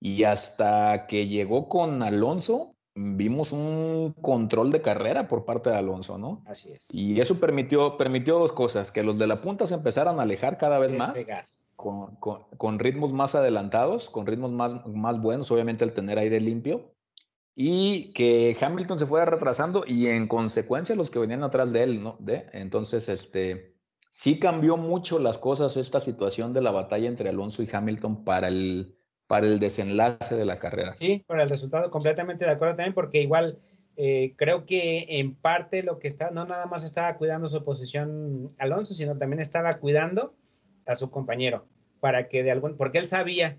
[0.00, 6.18] Y hasta que llegó con Alonso, vimos un control de carrera por parte de Alonso,
[6.18, 6.42] ¿no?
[6.46, 6.92] Así es.
[6.92, 10.58] Y eso permitió, permitió dos cosas, que los de la punta se empezaran a alejar
[10.58, 11.24] cada vez más,
[11.76, 16.92] con, con, ritmos más adelantados, con ritmos más, más buenos, obviamente al tener aire limpio,
[17.54, 22.02] y que Hamilton se fuera retrasando y en consecuencia los que venían atrás de él,
[22.02, 22.16] ¿no?
[22.18, 23.76] De, entonces, este,
[24.10, 28.48] sí cambió mucho las cosas esta situación de la batalla entre Alonso y Hamilton para
[28.48, 28.97] el
[29.28, 30.96] para el desenlace de la carrera.
[30.96, 33.58] Sí, para el resultado completamente de acuerdo también, porque igual
[33.96, 38.48] eh, creo que en parte lo que está, no nada más estaba cuidando su posición
[38.58, 40.34] Alonso, sino también estaba cuidando
[40.86, 41.66] a su compañero,
[42.00, 43.58] para que de algún, porque él sabía,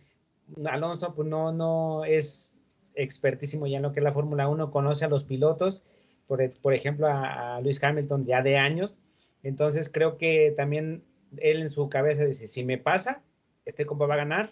[0.65, 2.59] Alonso pues no, no es
[2.95, 5.85] expertísimo ya en lo que es la Fórmula 1, conoce a los pilotos,
[6.25, 9.01] por, por ejemplo a, Luis Hamilton ya de años,
[9.43, 11.03] entonces creo que también
[11.37, 13.21] él en su cabeza dice, si me pasa,
[13.65, 14.49] este compa va a ganar,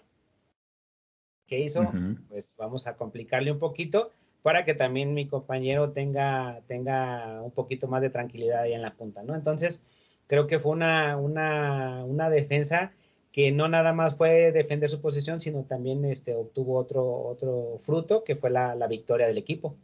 [1.48, 1.90] ¿Qué hizo?
[2.28, 7.88] Pues vamos a complicarle un poquito para que también mi compañero tenga, tenga un poquito
[7.88, 9.34] más de tranquilidad ahí en la punta, ¿no?
[9.34, 9.88] Entonces,
[10.28, 12.92] creo que fue una, una, una defensa
[13.32, 18.24] que no nada más puede defender su posición, sino también este, obtuvo otro, otro fruto,
[18.24, 19.76] que fue la, victoria del equipo.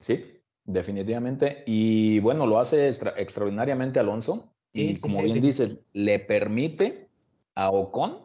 [0.00, 1.62] Sí, definitivamente.
[1.66, 4.52] Y bueno, lo hace extraordinariamente Alonso.
[4.72, 7.08] y como bien dices, le permite
[7.54, 8.18] a Ocon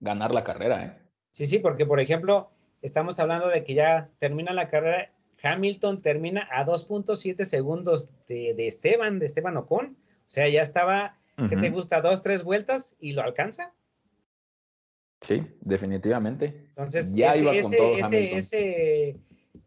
[0.00, 1.07] ganar la carrera, ¿eh?
[1.38, 2.50] Sí, sí, porque por ejemplo,
[2.82, 9.20] estamos hablando de que ya termina la carrera, Hamilton termina a 2.7 segundos de, Esteban,
[9.20, 9.96] de Esteban Ocon.
[9.96, 11.16] O sea, ya estaba,
[11.48, 12.00] ¿qué te gusta?
[12.00, 13.72] Dos, tres vueltas y lo alcanza.
[15.20, 16.64] Sí, definitivamente.
[16.70, 19.14] Entonces, ya ese, iba con todo ese,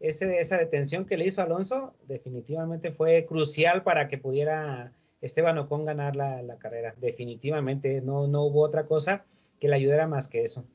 [0.02, 4.92] ese, esa detención que le hizo Alonso, definitivamente fue crucial para que pudiera
[5.22, 6.96] Esteban Ocon ganar la, la carrera.
[7.00, 9.24] Definitivamente, no, no hubo otra cosa
[9.58, 10.66] que le ayudara más que eso.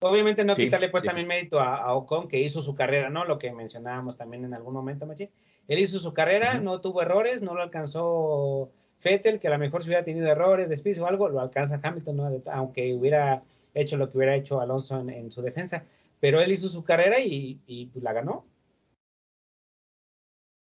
[0.00, 3.24] Obviamente no quitarle pues también mérito a, Ocon que hizo su carrera, ¿no?
[3.24, 5.30] Lo que mencionábamos también en algún momento, Machi.
[5.68, 9.82] Él hizo su carrera, no tuvo errores, no lo alcanzó Fettel, que a lo mejor
[9.82, 12.42] si hubiera tenido errores, despidos o algo, lo alcanza Hamilton, ¿no?
[12.52, 13.42] Aunque hubiera
[13.72, 15.84] hecho lo que hubiera hecho Alonso en, su defensa.
[16.20, 18.46] Pero él hizo su carrera y, pues, la ganó.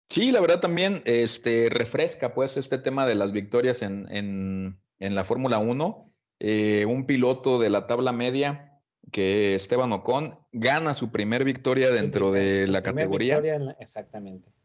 [0.09, 5.25] Sí, la verdad también este, refresca pues este tema de las victorias en, en, la
[5.25, 6.13] Fórmula 1.
[6.39, 8.74] Eh, un piloto de la tabla media,
[9.11, 13.41] que Esteban Ocon, gana su primer victoria dentro de la categoría.
[13.79, 14.55] exactamente.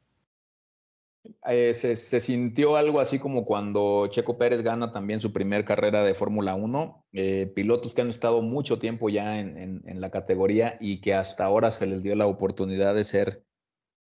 [1.46, 6.14] Eh, se, sintió algo así como cuando Checo Pérez gana también su primer carrera de
[6.14, 7.06] Fórmula 1.
[7.12, 11.70] Eh, pilotos que han estado mucho tiempo ya en, la categoría y que hasta ahora
[11.70, 13.44] se les dio la oportunidad de ser,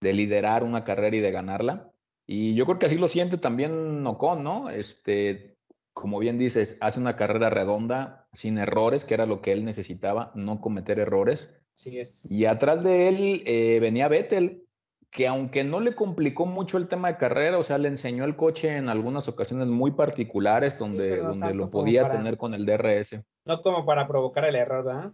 [0.01, 1.93] de liderar una carrera y de ganarla.
[2.27, 4.71] Y yo creo que así lo siente también Ocon, ¿no?
[4.71, 5.57] Este,
[6.03, 10.33] como bien dices, hace una carrera redonda, sin errores, que era lo que él necesitaba,
[10.35, 11.57] no cometer errores.
[11.75, 12.29] Sí es.
[12.29, 14.67] Y atrás de él eh, venía Vettel,
[15.13, 18.35] que aunque no le complicó mucho el tema de carrera, o sea, le enseñó el
[18.35, 23.21] coche en algunas ocasiones muy particulares donde, donde lo podía tener con el DRS.
[23.45, 25.13] No como para provocar el error, ¿verdad?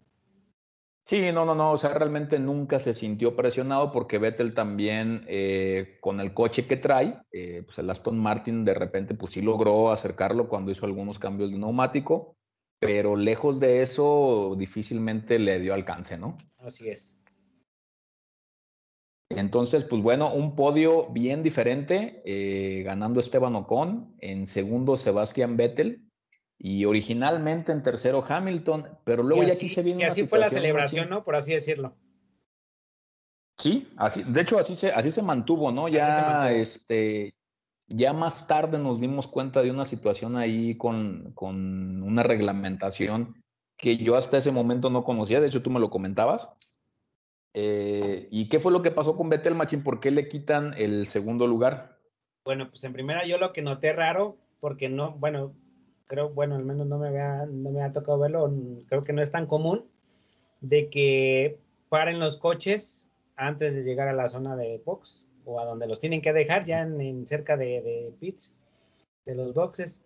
[1.08, 5.96] Sí, no, no, no, o sea, realmente nunca se sintió presionado porque Vettel también eh,
[6.02, 9.90] con el coche que trae, eh, pues el Aston Martin de repente pues sí logró
[9.90, 12.36] acercarlo cuando hizo algunos cambios de neumático,
[12.78, 16.36] pero lejos de eso difícilmente le dio alcance, ¿no?
[16.58, 17.18] Así es.
[19.30, 26.07] Entonces, pues bueno, un podio bien diferente, eh, ganando Esteban Ocon, en segundo Sebastián Vettel
[26.58, 30.02] y originalmente en tercero Hamilton, pero luego ya aquí se viene.
[30.02, 31.22] Y así fue la celebración, ¿no?
[31.22, 31.94] Por así decirlo.
[33.56, 35.88] Sí, así, de hecho así se, así se mantuvo, ¿no?
[35.88, 37.34] Ya, este,
[37.88, 43.42] ya más tarde nos dimos cuenta de una situación ahí con, con una reglamentación
[43.76, 46.50] que yo hasta ese momento no conocía, de hecho tú me lo comentabas.
[47.54, 49.82] Eh, ¿Y qué fue lo que pasó con Vettel Machín?
[49.82, 51.98] ¿Por qué le quitan el segundo lugar?
[52.44, 55.54] Bueno, pues en primera yo lo que noté raro, porque no, bueno,
[56.08, 58.52] creo, bueno, al menos no me había, no me ha tocado verlo,
[58.88, 59.84] creo que no es tan común,
[60.60, 65.64] de que paren los coches antes de llegar a la zona de box o a
[65.64, 68.56] donde los tienen que dejar ya en, cerca de, de pits,
[69.24, 70.04] de los boxes.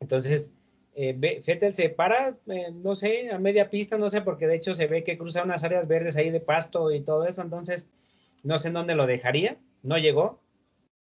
[0.00, 0.54] Entonces,
[0.94, 4.74] eh, Fettel se para, eh, no sé, a media pista, no sé, porque de hecho
[4.74, 7.90] se ve que cruza unas áreas verdes ahí de pasto y todo eso, entonces
[8.44, 10.40] no sé en dónde lo dejaría, no llegó.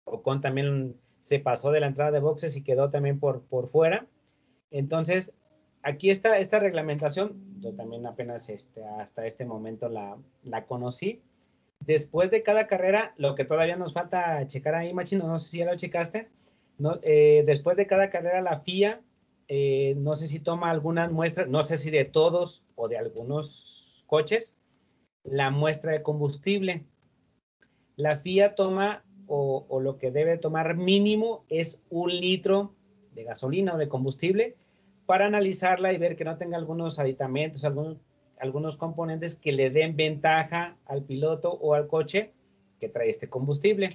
[0.04, 4.08] Ocon también se pasó de la entrada de boxes y quedó también por, por fuera.
[4.72, 5.36] Entonces,
[5.84, 11.22] aquí está esta reglamentación, yo también apenas este, hasta este momento la, la conocí.
[11.80, 15.58] Después de cada carrera, lo que todavía nos falta checar ahí, Machino, no sé si
[15.60, 16.30] ya lo checaste,
[16.78, 19.02] no, eh, después de cada carrera la FIA
[19.54, 24.06] eh, no sé si toma algunas muestras, no sé si de todos o de algunos
[24.08, 24.58] coches,
[25.26, 26.86] la muestra de combustible.
[27.98, 32.74] La FIA toma o, lo que debe tomar mínimo es un litro
[33.14, 34.56] de gasolina o de combustible
[35.12, 37.98] para analizarla y ver que no tenga algunos aditamentos, algunos,
[38.40, 42.32] algunos componentes que le den ventaja al piloto o al coche
[42.80, 43.90] que trae este combustible.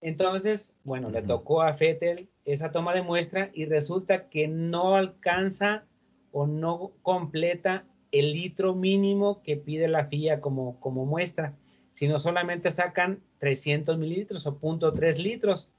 [0.00, 5.84] Entonces, bueno, le tocó a Fettel esa toma de muestra y resulta que no alcanza
[6.32, 11.54] o no completa el litro mínimo que pide la FIA como, como muestra,
[11.92, 15.74] sino solamente sacan 300 mililitros o 0.3 litros.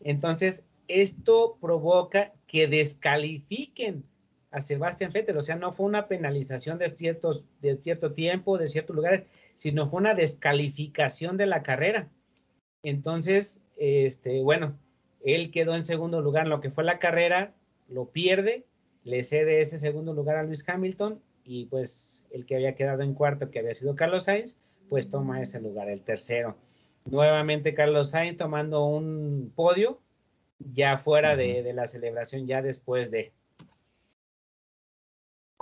[0.00, 4.02] Entonces, esto provoca que descalifiquen
[4.56, 8.66] a Sebastián Vettel, o sea, no fue una penalización de, ciertos, de cierto tiempo, de
[8.66, 12.08] ciertos lugares, sino fue una descalificación de la carrera.
[12.82, 14.78] Entonces, este, bueno,
[15.22, 17.52] él quedó en segundo lugar en lo que fue la carrera,
[17.90, 18.64] lo pierde,
[19.04, 23.12] le cede ese segundo lugar a Luis Hamilton y pues el que había quedado en
[23.12, 26.56] cuarto, que había sido Carlos Sainz, pues toma ese lugar, el tercero.
[27.04, 30.00] Nuevamente Carlos Sainz tomando un podio
[30.58, 33.34] ya fuera de, de la celebración, ya después de.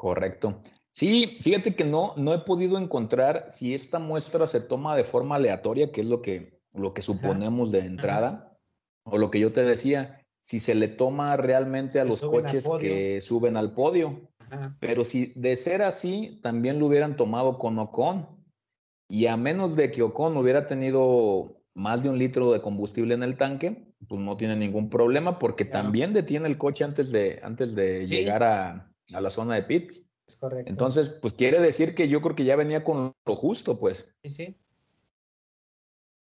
[0.04, 0.60] Correcto.
[0.92, 5.36] Sí, fíjate que no, no he podido encontrar si esta muestra se toma de forma
[5.36, 8.54] aleatoria, que es lo que lo que suponemos de entrada,
[9.06, 13.22] o lo que yo te decía, si se le toma realmente a los coches que
[13.22, 14.28] suben al podio.
[14.78, 18.28] Pero si de ser así, también lo hubieran tomado con Ocon.
[19.08, 23.22] Y a menos de que Ocon hubiera tenido más de un litro de combustible en
[23.22, 27.74] el tanque, pues no tiene ningún problema porque también detiene el coche antes de, antes
[27.74, 30.06] de llegar a, a, la zona de pits.
[30.26, 30.70] Es correcto.
[30.70, 34.08] Entonces, pues quiere decir que yo creo que ya venía con lo justo, pues.
[34.22, 34.56] Sí, sí.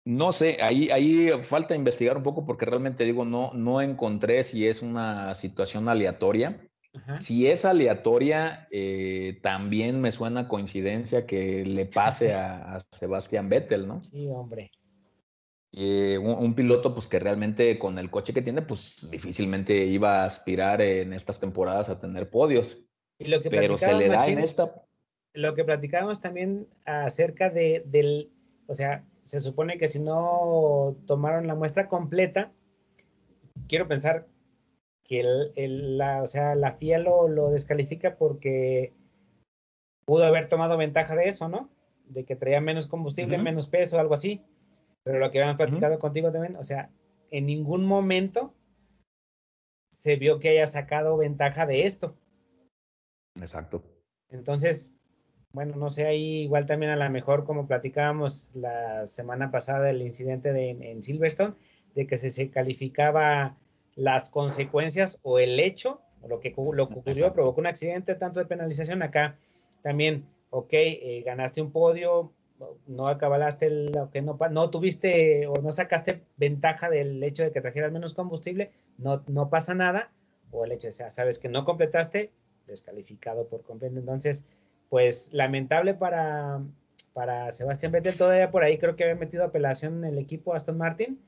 [0.04, 4.66] No sé, ahí, ahí falta investigar un poco porque realmente digo, no, no encontré si
[4.66, 6.68] es una situación aleatoria.
[7.14, 14.02] Si es aleatoria, eh, también me suena coincidencia que le pase a, Sebastián Vettel, ¿no?
[14.02, 14.70] Sí, hombre.
[15.74, 20.26] Eh, un, piloto pues que realmente con el coche que tiene pues difícilmente iba a
[20.26, 22.78] aspirar en estas temporadas a tener podios.
[23.18, 24.74] Y lo que pero se le da en esta...
[25.32, 28.30] Lo que platicábamos también acerca de, del,
[28.66, 32.52] o sea, se supone que si no tomaron la muestra completa,
[33.66, 34.26] quiero pensar
[35.04, 35.20] que
[35.56, 38.92] el, la, o sea, la FIA lo, lo, descalifica porque
[40.04, 41.70] pudo haber tomado ventaja de eso, ¿no?
[42.06, 44.44] De que traía menos combustible, menos peso, algo así.
[45.04, 46.90] Pero lo que habíamos platicado contigo también, o sea,
[47.30, 48.54] en ningún momento
[49.90, 52.16] se vio que haya sacado ventaja de esto.
[53.36, 53.82] Exacto.
[54.30, 54.98] Entonces,
[55.52, 60.02] bueno, no sé, ahí igual también a lo mejor como platicábamos la semana pasada del
[60.02, 61.54] incidente de, en Silverstone,
[61.94, 63.56] de que se, se calificaba
[63.94, 68.40] las consecuencias o el hecho, o lo que, lo que ocurrió, provocó un accidente, tanto
[68.40, 69.36] de penalización acá,
[69.82, 72.32] también, ok, eh, ganaste un podio,
[72.86, 77.60] no acabalaste, lo que no, no tuviste o no sacaste ventaja del hecho de que
[77.60, 80.10] trajeras menos combustible, no, no pasa nada,
[80.50, 82.30] o el hecho de, sea, sabes que no completaste,
[82.66, 83.98] descalificado por completo.
[83.98, 84.46] Entonces,
[84.88, 86.60] pues lamentable para,
[87.12, 90.78] para Sebastián Vettel, todavía por ahí creo que había metido apelación en el equipo Aston
[90.78, 91.18] Martin,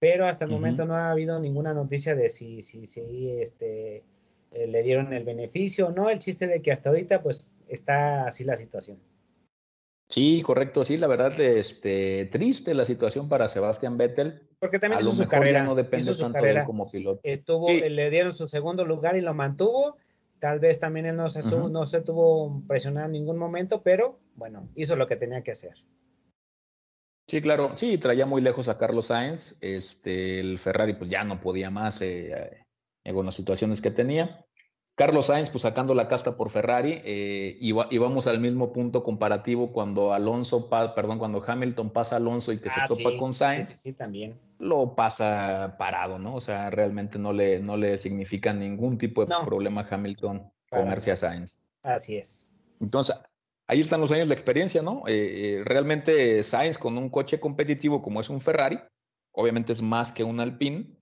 [0.00, 4.02] pero hasta el momento no ha habido ninguna noticia de si, si, si este,
[4.50, 6.10] eh, le dieron el beneficio o no.
[6.10, 8.98] El chiste de que hasta ahorita pues está así la situación.
[10.12, 14.46] Sí, correcto, sí, la verdad, este, triste la situación para Sebastián Vettel.
[14.58, 15.64] Porque también hizo su carrera.
[15.64, 17.20] no depende tanto de él como piloto.
[17.22, 19.96] Estuvo, le dieron su segundo lugar y lo mantuvo.
[20.38, 21.40] Tal vez también él no se,
[21.70, 25.76] no se tuvo presionado en ningún momento, pero bueno, hizo lo que tenía que hacer.
[27.26, 31.40] Sí, claro, sí, traía muy lejos a Carlos Sainz, este, el Ferrari pues ya no
[31.40, 32.66] podía más eh,
[33.02, 34.44] eh, con las situaciones que tenía.
[34.94, 39.72] Carlos Sainz, pues sacando la casta por Ferrari, eh, y, vamos al mismo punto comparativo
[39.72, 43.68] cuando Alonso, perdón, cuando Hamilton pasa a Alonso y que se ah, topa con Sainz,
[43.68, 44.38] sí, sí, también.
[44.58, 46.34] lo pasa parado, ¿no?
[46.34, 51.12] O sea, realmente no le, no le significa ningún tipo de problema a Hamilton comerse
[51.12, 51.58] a Sainz.
[51.82, 52.50] Así es.
[52.78, 53.16] Entonces,
[53.68, 55.04] ahí están los años de experiencia, ¿no?
[55.06, 58.78] Eh, eh, realmente Sainz con un coche competitivo como es un Ferrari,
[59.32, 60.98] obviamente es más que un Alpine,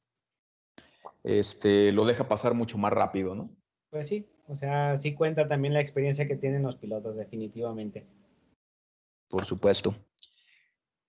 [1.24, 3.50] este, lo deja pasar mucho más rápido, ¿no?
[3.90, 8.06] Pues sí, o sea, sí cuenta también la experiencia que tienen los pilotos, definitivamente.
[9.28, 9.94] Por supuesto.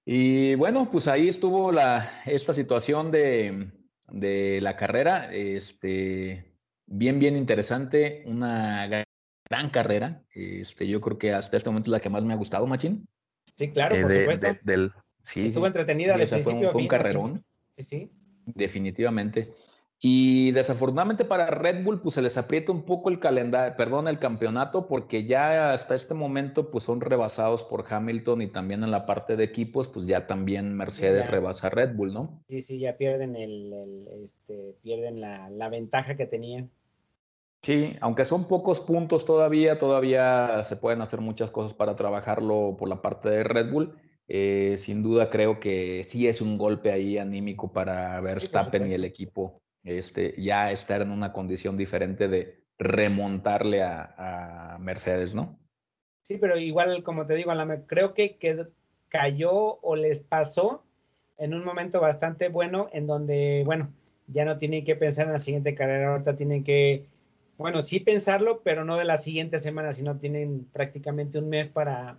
[0.03, 3.71] Y bueno, pues ahí estuvo la, esta situación de,
[4.09, 6.55] de la carrera, este,
[6.87, 10.23] bien, bien interesante, una gran carrera.
[10.33, 13.07] Este, yo creo que hasta este momento es la que más me ha gustado, Machín.
[13.45, 14.47] Sí, claro, por eh, supuesto.
[14.63, 16.71] del, sí, Estuvo entretenida al principio.
[16.71, 17.45] Fue un, carrerón.
[17.73, 18.11] Sí, sí.
[18.45, 19.53] Definitivamente.
[20.03, 24.17] Y desafortunadamente para Red Bull, pues se les aprieta un poco el calendario, perdón, el
[24.17, 29.05] campeonato, porque ya hasta este momento, pues son rebasados por Hamilton y también en la
[29.05, 32.41] parte de equipos, pues ya también Mercedes rebasa a Red Bull, ¿no?
[32.49, 36.71] Sí, sí, ya pierden el, este, pierden la, la ventaja que tenían.
[37.61, 42.89] Sí, aunque son pocos puntos todavía, todavía se pueden hacer muchas cosas para trabajarlo por
[42.89, 43.95] la parte de Red Bull.
[44.27, 49.05] Eh, sin duda creo que sí es un golpe ahí anímico para Verstappen y el
[49.05, 55.59] equipo este, ya estar en una condición diferente de remontarle a, Mercedes, ¿no?
[56.23, 57.51] Sí, pero igual, como te digo,
[57.85, 58.67] creo que, que
[59.09, 60.83] cayó o les pasó
[61.37, 63.93] en un momento bastante bueno en donde, bueno,
[64.27, 67.05] ya no tienen que pensar en la siguiente carrera, ahorita tienen que
[67.61, 72.17] bueno, sí pensarlo, pero no de la siguiente semana, sino tienen prácticamente un mes para,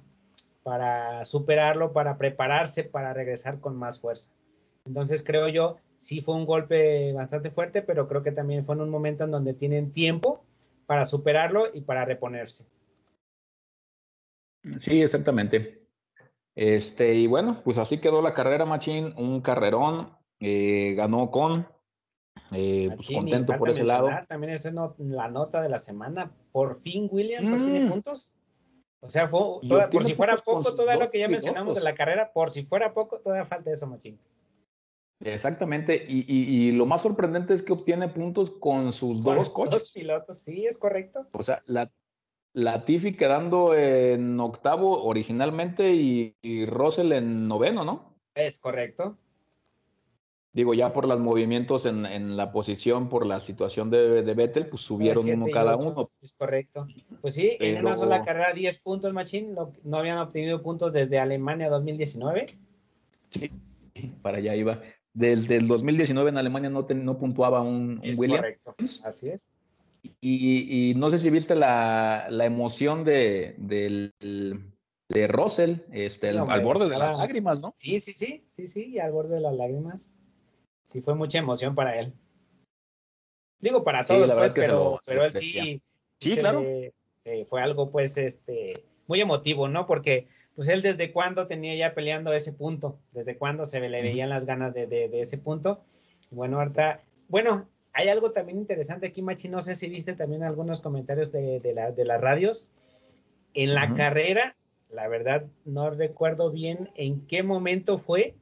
[0.62, 4.32] para superarlo, para prepararse, para regresar con más fuerza.
[4.86, 8.80] Entonces creo yo, sí fue un golpe bastante fuerte, pero creo que también fue en
[8.80, 10.44] un momento en donde tienen tiempo
[10.86, 12.66] para superarlo y para reponerse.
[14.78, 15.86] Sí, exactamente.
[16.56, 21.68] Este, y bueno, pues así quedó la carrera, Machín, un carrerón, eh, ganó con
[22.50, 24.10] eh, pues contento por ese lado.
[24.26, 26.32] También es la nota de la semana.
[26.50, 27.90] Por fin Williams tiene mm.
[27.90, 28.38] puntos.
[28.98, 32.50] O sea, por si fuera poco, todo lo que ya mencionamos de la carrera, por
[32.50, 34.18] si fuera poco, todavía falta eso, Machín.
[35.24, 39.72] Exactamente, y, lo más sorprendente es que obtiene puntos con sus dos coches.
[39.72, 41.26] Dos pilotos, sí, es correcto.
[41.32, 41.92] O sea, la,
[42.52, 48.16] la Tiffy quedando en octavo originalmente y, y Russell en noveno, ¿no?
[48.34, 49.16] Es correcto.
[50.54, 54.82] Digo, ya por los movimientos en, la posición, por la situación de, de Vettel, pues
[54.82, 56.10] subieron uno cada uno.
[56.20, 56.86] Es correcto.
[57.22, 59.52] Pues sí, en una sola carrera 10 puntos, Machín.
[59.82, 62.46] No, habían obtenido puntos desde Alemania 2019.
[63.30, 63.50] Sí,
[64.20, 64.82] para allá iba.
[65.14, 69.52] Desde el 2019 en Alemania no, no puntuaba un, es Correcto, así es.
[70.20, 77.18] Y, no sé si viste la, emoción de, de, Russell, este, al borde de las
[77.18, 77.72] lágrimas, ¿no?
[77.74, 80.18] Sí, sí, sí, sí, sí, al borde de las lágrimas.
[80.84, 82.12] Sí, fue mucha emoción para él.
[83.60, 85.80] Digo, para todos, pues, pero, pero él sí.
[86.18, 86.64] Sí, claro.
[87.46, 89.86] fue algo, pues, este, muy emotivo, ¿no?
[89.86, 94.30] Porque, pues, él desde cuándo tenía ya peleando ese punto, desde cuándo se le veían
[94.30, 95.82] las ganas de, de, ese punto.
[96.30, 100.80] Bueno, ahorita, bueno, hay algo también interesante aquí, Machi, no sé si viste también algunos
[100.80, 102.70] comentarios de, de, la, de las radios.
[103.54, 104.56] En la carrera,
[104.90, 108.34] la verdad, no recuerdo bien en qué momento fue,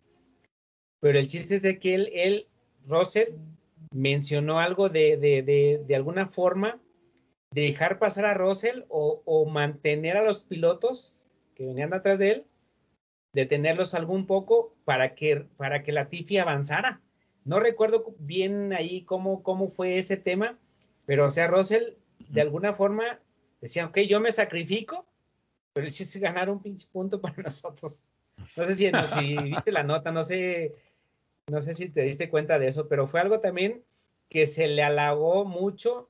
[1.00, 2.46] pero el chiste es de que él, él
[2.84, 3.34] Russell,
[3.92, 6.78] mencionó algo de, de, de, alguna forma
[7.50, 12.46] dejar pasar a Russell o, mantener a los pilotos que venían atrás de él,
[13.32, 17.00] detenerlos algún poco para que, para que la Tifi avanzara.
[17.44, 20.58] No recuerdo bien ahí cómo, cómo fue ese tema,
[21.06, 21.94] pero o sea, Russell
[22.28, 23.20] de alguna forma
[23.60, 25.06] decía, ok, yo me sacrifico,
[25.72, 28.08] pero sí es ganar un pinche punto para nosotros.
[28.56, 30.74] No sé si, si viste la nota, no sé
[31.50, 33.82] no sé si te diste cuenta de eso, pero fue algo también
[34.28, 36.08] que se le halagó mucho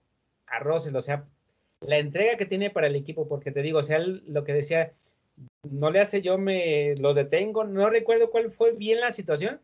[0.51, 1.25] a Russell, o sea,
[1.81, 4.93] la entrega que tiene para el equipo, porque te digo, o sea, lo que decía,
[5.63, 9.61] no le hace yo me lo detengo, no recuerdo cuál fue bien la situación.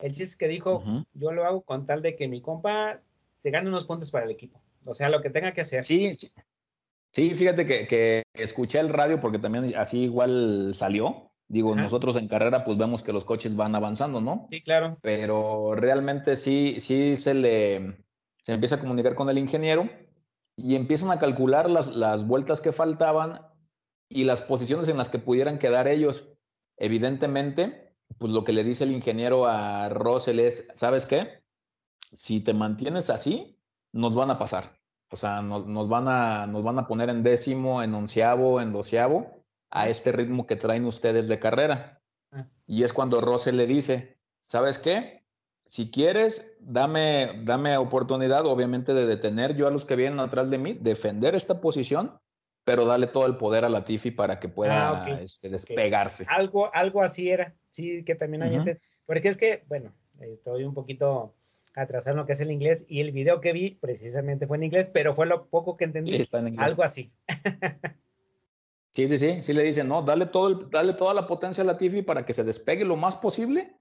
[0.00, 0.82] El chiste que dijo,
[1.14, 3.00] yo lo hago con tal de que mi compa
[3.38, 5.84] se gane unos puntos para el equipo, o sea, lo que tenga que hacer.
[5.84, 6.30] Sí, sí.
[7.12, 12.26] Sí, fíjate que, que escuché el radio porque también así igual salió Digo, nosotros en
[12.26, 14.46] carrera pues vemos que los coches van avanzando, ¿no?
[14.48, 14.98] Sí, claro.
[15.02, 17.96] Pero realmente sí, sí se le
[18.40, 19.88] se empieza a comunicar con el ingeniero
[20.56, 23.40] y empiezan a calcular las, las vueltas que faltaban
[24.08, 26.28] y las posiciones en las que pudieran quedar ellos.
[26.76, 31.42] Evidentemente, pues lo que le dice el ingeniero a Russell es, ¿sabes qué?
[32.12, 33.58] Si te mantienes así,
[33.92, 34.78] nos van a pasar.
[35.10, 38.72] O sea, nos, nos, van, a, nos van a poner en décimo, en onceavo, en
[38.72, 42.00] doceavo a este ritmo que traen ustedes de carrera.
[42.32, 42.46] Ah.
[42.66, 45.23] Y es cuando Rose le dice, ¿sabes qué?
[45.64, 50.58] Si quieres, dame, dame oportunidad, obviamente, de detener yo a los que vienen atrás de
[50.58, 52.18] mí, defender esta posición,
[52.64, 56.26] pero dale todo el poder a la Tifi para que pueda ah, este, despegarse.
[56.28, 58.60] Algo, algo así era, sí, que también hay
[59.06, 61.34] porque es que, bueno, estoy un poquito
[61.74, 64.64] atrasado en lo que es el inglés y el video que vi precisamente fue en
[64.64, 66.22] inglés, pero fue lo poco que entendí.
[66.58, 67.12] algo así.
[68.90, 71.66] Sí, sí, sí, sí le dicen, no, dale, todo el, dale toda la potencia a
[71.66, 73.74] la Tiffy para que se despegue lo más posible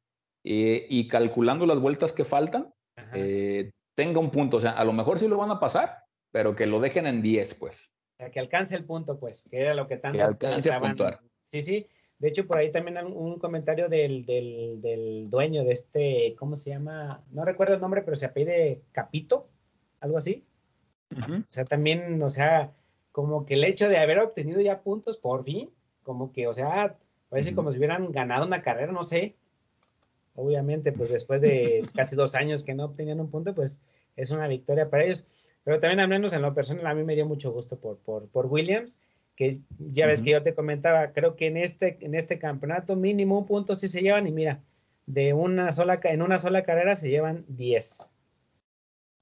[0.44, 2.74] eh, y calculando las vueltas que faltan,
[3.14, 4.58] eh, tenga un punto.
[4.58, 7.22] O sea, a lo mejor sí lo van a pasar, pero que lo dejen en
[7.22, 7.91] 10, pues.
[8.14, 10.18] O sea, que alcance el punto, pues, que era lo que tanto...
[10.18, 11.20] Que alcance a puntuar.
[11.41, 11.88] Sí, sí.
[12.20, 16.70] De hecho, por ahí también un comentario del, del, del, dueño de este, ¿cómo se
[16.70, 17.24] llama?
[17.32, 19.50] No recuerdo el nombre, pero se apide Capito,
[20.00, 20.46] algo así.
[21.12, 22.72] O sea, también, o sea,
[23.12, 25.70] como que el hecho de haber obtenido ya puntos por fin,
[26.02, 26.98] como que, o sea,
[27.30, 29.36] parece como si hubieran ganado una carrera, no sé.
[30.36, 33.82] Obviamente, pues después de casi dos años que no obtenían un punto, pues
[34.16, 35.28] es una victoria para ellos.
[35.64, 38.28] Pero también, al menos en lo personal, a mí me dio mucho gusto por, por,
[38.28, 39.00] por Williams,
[39.36, 43.40] que ya ves que yo te comentaba, creo que en este, en este campeonato mínimo
[43.40, 44.62] un punto sí se llevan, y mira,
[45.06, 48.14] de una sola, en una sola carrera se llevan 10.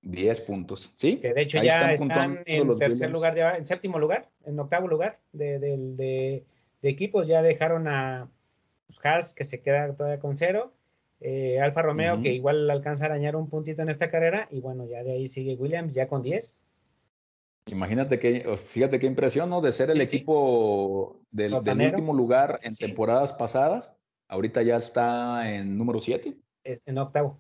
[0.04, 1.18] 10 puntos, ¿sí?
[1.18, 5.60] Que de hecho ya están, en tercer lugar, en séptimo lugar, en octavo lugar de,
[5.60, 6.44] de,
[6.82, 7.28] equipos.
[7.28, 8.28] Ya dejaron a
[8.88, 10.74] pues, Haas, que se queda todavía con cero.
[11.24, 14.48] Eh, Alfa Romeo, que igual alcanza a arañar un puntito en esta carrera.
[14.50, 16.64] Y bueno, ya de ahí sigue Williams, ya con 10.
[17.68, 19.62] Imagínate que, fíjate qué impresión, ¿no?
[19.62, 23.96] De ser el equipo del, último lugar en temporadas pasadas.
[24.28, 26.36] Ahorita ya está en número 7.
[26.64, 27.40] Es en octavo.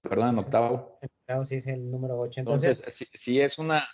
[0.00, 0.98] Perdón, en octavo.
[1.02, 2.40] En octavo sí es el número 8.
[2.40, 2.82] Entonces,
[3.12, 3.86] sí, es una,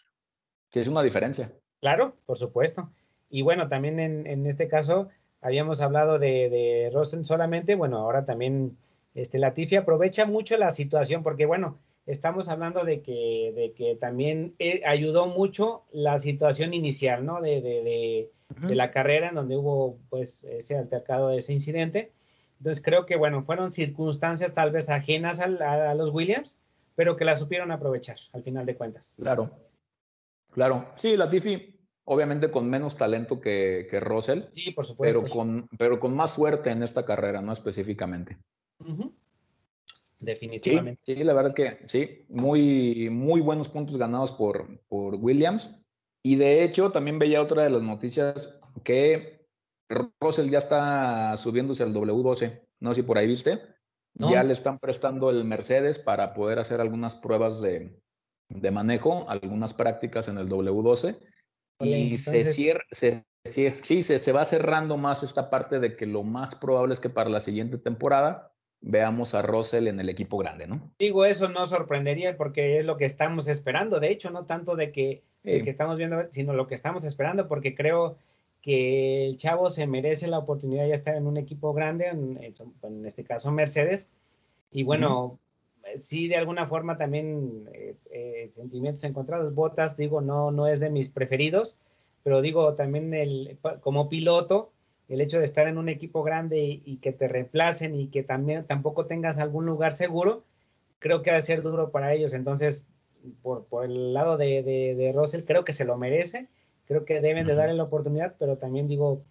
[0.70, 1.52] sí es una diferencia.
[1.80, 2.92] Claro, por supuesto.
[3.28, 5.08] Y bueno, también en, en este caso
[5.44, 8.78] habíamos hablado de, de Rosen solamente, bueno, ahora también
[9.14, 14.54] este, Latifi aprovecha mucho la situación porque bueno, estamos hablando de que, de que también
[14.58, 17.42] eh, ayudó mucho la situación inicial, ¿no?
[17.42, 18.30] De, de, de,
[18.66, 22.10] de, la carrera en donde hubo pues ese altercado, ese incidente.
[22.58, 26.60] Entonces creo que, bueno, fueron circunstancias tal vez ajenas a, los Williams,
[26.94, 29.18] pero que la supieron aprovechar al final de cuentas.
[29.20, 29.50] Claro,
[30.50, 30.88] claro.
[30.96, 31.73] Sí, Latifi,
[32.04, 34.42] obviamente con menos talento que, que Russell.
[34.52, 35.20] Sí, por supuesto.
[35.22, 37.52] Pero con, pero con más suerte en esta carrera, ¿no?
[37.52, 38.38] Específicamente.
[40.18, 41.00] Definitivamente.
[41.04, 45.80] Sí, la verdad que sí, muy, muy buenos puntos ganados por, por Williams.
[46.22, 49.46] Y de hecho, también veía otra de las noticias que
[50.20, 53.60] Russell ya está subiéndose al W12, no sé si por ahí viste.
[54.16, 58.00] Ya le están prestando el Mercedes para poder hacer algunas pruebas de,
[58.48, 61.18] de manejo, algunas prácticas en el W12
[61.80, 66.54] y se cierra, sí, se, se va cerrando más esta parte de que lo más
[66.54, 70.92] probable es que para la siguiente temporada veamos a Russell en el equipo grande, ¿no?
[70.98, 74.92] Digo, eso no sorprendería porque es lo que estamos esperando, de hecho, no tanto de
[74.92, 78.18] que, que estamos viendo, sino lo que estamos esperando, porque creo
[78.60, 83.24] que el chavo se merece la oportunidad de estar en un equipo grande, en, este
[83.24, 84.16] caso Mercedes,
[84.70, 85.38] y bueno,
[85.96, 90.90] sí de alguna forma también eh, eh, sentimientos encontrados, Botas, digo, no, no es de
[90.90, 91.80] mis preferidos,
[92.22, 94.72] pero digo también el, como piloto,
[95.08, 98.64] el hecho de estar en un equipo grande y, que te reemplacen y que también
[98.64, 100.44] tampoco tengas algún lugar seguro,
[100.98, 102.32] creo que va a ser duro para ellos.
[102.32, 102.88] Entonces,
[103.42, 106.48] por, el lado de, de, Russell, creo que se lo merece,
[106.86, 109.22] creo que deben de darle la oportunidad, pero también digo,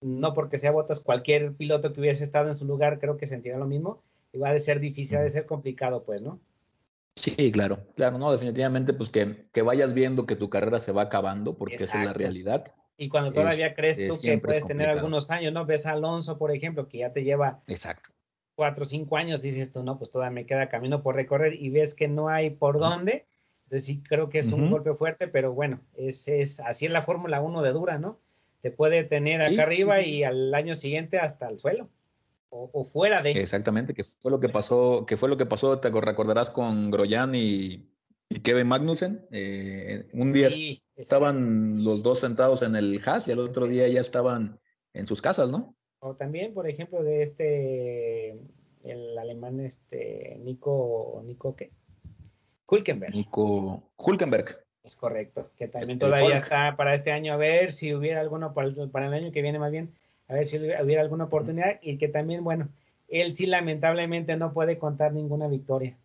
[0.00, 3.58] no porque sea Botas, cualquier piloto que hubiese estado en su lugar, creo que sentirá
[3.58, 6.40] lo mismo, y va a ser difícil, va a ser complicado, pues, ¿no?
[7.14, 11.02] Sí, claro, claro, no, definitivamente, pues que, que vayas viendo que tu carrera se va
[11.02, 12.72] acabando, porque esa es la realidad.
[12.96, 15.66] Y cuando todavía crees tú que puedes tener algunos años, ¿no?
[15.66, 18.10] Ves a Alonso, por ejemplo, que ya te lleva Exacto.
[18.54, 21.68] cuatro o cinco años, dices tú, no, pues todavía me queda camino por recorrer y
[21.70, 23.26] ves que no hay por dónde.
[23.64, 27.02] Entonces sí creo que es un golpe fuerte, pero bueno, es, es así es la
[27.02, 28.18] Fórmula 1 de dura, ¿no?
[28.60, 31.88] Te puede tener acá arriba y al año siguiente hasta el suelo.
[32.54, 33.30] O, fuera de.
[33.30, 37.34] Exactamente, que fue lo que pasó, que fue lo que pasó, te recordarás con Groyan
[37.34, 37.88] y,
[38.28, 39.26] y Kevin Magnussen.
[39.30, 40.50] Eh, un día
[40.94, 44.60] estaban los dos sentados en el Haas y el otro día ya estaban
[44.92, 45.74] en sus casas, ¿no?
[46.00, 48.32] O también, por ejemplo, de este,
[48.84, 51.70] el alemán, este, Nico, Nico, ¿qué?
[52.66, 53.14] Hulkenberg.
[53.14, 54.62] Nico Hulkenberg.
[54.82, 58.68] Es correcto, que también todavía está para este año, a ver si hubiera alguno para
[58.68, 59.94] el, para el año que viene más bien,
[60.32, 62.68] a ver si hubiera alguna oportunidad y que también, bueno,
[63.08, 65.96] él sí lamentablemente no puede contar ninguna victoria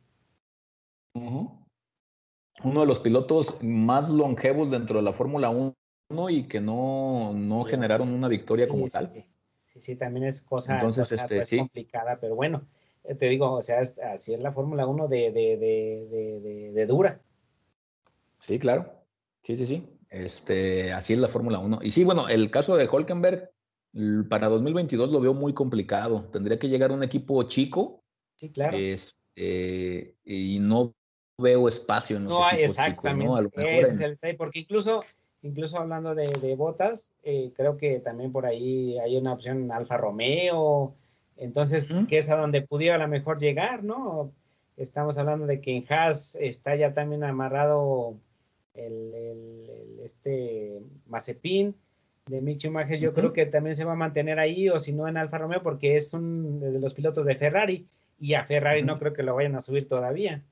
[2.64, 5.74] uno de los pilotos más longevos dentro de la Fórmula 1
[6.30, 9.08] y que no, no generaron una victoria como tal.
[9.08, 9.26] Sí.
[9.68, 12.64] sí, también es cosa, Entonces, este, pues, complicada, pero bueno,
[13.04, 17.20] eh, te digo, o sea, así es la Fórmula 1 de, de, de, de, dura.
[18.40, 18.92] Sí, claro.
[19.44, 19.88] Sí, sí, sí.
[20.10, 21.80] Este, así es la Fórmula 1.
[21.84, 23.52] Y sí, bueno, el caso de Holkenberg
[24.30, 26.28] para 2022 lo veo muy complicado.
[26.32, 28.04] Tendría que llegar un equipo chico.
[28.36, 28.78] Sí, claro.
[28.78, 30.94] Este, y no
[31.38, 33.80] veo espacio en los no, exactamente.
[33.80, 35.04] Es el detalle, porque incluso,
[35.42, 40.96] incluso hablando de, botas, eh, creo que también por ahí hay una opción Alfa Romeo,
[41.38, 44.30] entonces, que es a donde pudiera a lo mejor llegar, ¿no?
[44.76, 48.16] Estamos hablando de que en Haas está ya también amarrado
[48.74, 51.76] el, este Mazepin
[52.28, 55.08] de Mick Schumacher, yo creo que también se va a mantener ahí, o si no
[55.08, 57.88] en Alfa Romeo, porque es un de los pilotos de Ferrari,
[58.20, 60.44] y a Ferrari no creo que lo vayan a subir todavía.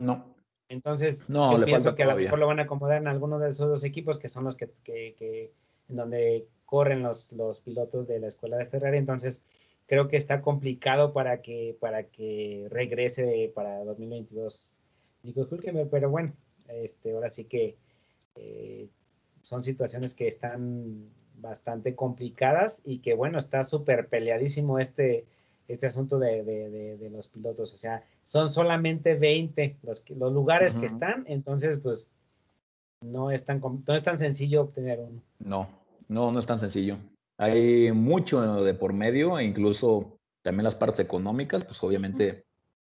[0.00, 0.34] No.
[0.68, 3.68] Entonces, yo pienso que a lo mejor lo van a acomodar en alguno de esos
[3.68, 5.52] dos equipos que son los que,
[5.88, 8.98] en donde corren los, los pilotos de la escuela de Ferrari.
[8.98, 9.44] Entonces,
[9.86, 14.78] creo que está complicado para que, para que regrese para 2022
[15.22, 16.34] Nico Hulkenberg, pero bueno,
[16.68, 17.76] este, ahora sí que
[18.36, 18.88] eh,
[19.48, 25.24] son situaciones que están bastante complicadas y que bueno, está súper peleadísimo este,
[25.68, 27.72] este asunto de, de, los pilotos.
[27.72, 32.12] O sea, son solamente 20 los, los lugares que están, entonces pues
[33.00, 35.22] no es, tan, no es tan sencillo obtener uno.
[35.38, 35.66] No,
[36.08, 36.98] no, no es tan sencillo.
[37.38, 42.44] Hay mucho de por medio e incluso también las partes económicas, pues obviamente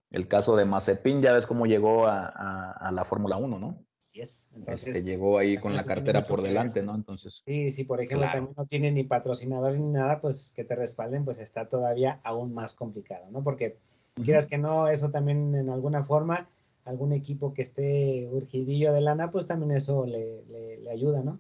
[0.10, 3.87] el caso de Mazepin ya ves cómo llegó a, a la Fórmula 1, ¿no?
[4.00, 4.52] Así es.
[4.56, 6.96] Entonces, que llegó ahí con la cartera por delante, ¿no?
[6.96, 7.42] Entonces.
[7.46, 11.26] Sí, sí, por ejemplo, también no tiene ni patrocinador ni nada, pues que te respalden,
[11.26, 13.44] pues está todavía aún más complicado, ¿no?
[13.44, 13.78] Porque
[14.24, 16.50] quieras que no, eso también en alguna forma,
[16.86, 21.40] algún equipo que esté urgidillo de lana, pues también eso le, le, ayuda, ¿no?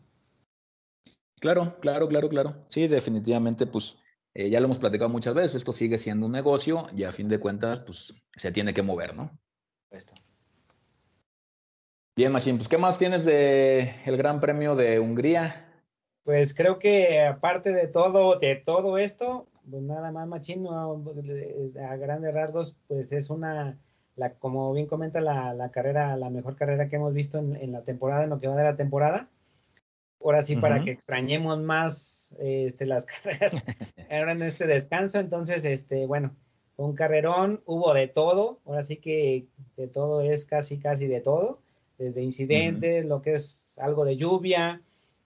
[1.40, 2.66] Claro, claro, claro, claro.
[2.68, 3.98] Sí, definitivamente, pues
[4.34, 7.30] eh, ya lo hemos platicado muchas veces, esto sigue siendo un negocio y a fin
[7.30, 9.40] de cuentas, pues se tiene que mover, ¿no?
[9.92, 10.16] Esto.
[12.18, 15.68] Bien, Machín, pues ¿qué más tienes de el Gran Premio de Hungría?
[16.24, 22.34] Pues creo que aparte de todo, de todo esto, pues nada más Machín, a grandes
[22.34, 23.78] rasgos, pues es una,
[24.16, 28.24] la, como bien comenta la, carrera, la mejor carrera que hemos visto en, la temporada,
[28.24, 29.30] en lo que va de la temporada.
[30.20, 33.64] Ahora sí, para que extrañemos más este, las carreras
[34.10, 35.20] ahora en este descanso.
[35.20, 36.36] Entonces, este, bueno,
[36.78, 39.46] un carrerón, hubo de todo, ahora sí que
[39.76, 41.60] de todo es casi, casi de todo
[41.98, 44.82] desde incidentes, lo que es algo de lluvia,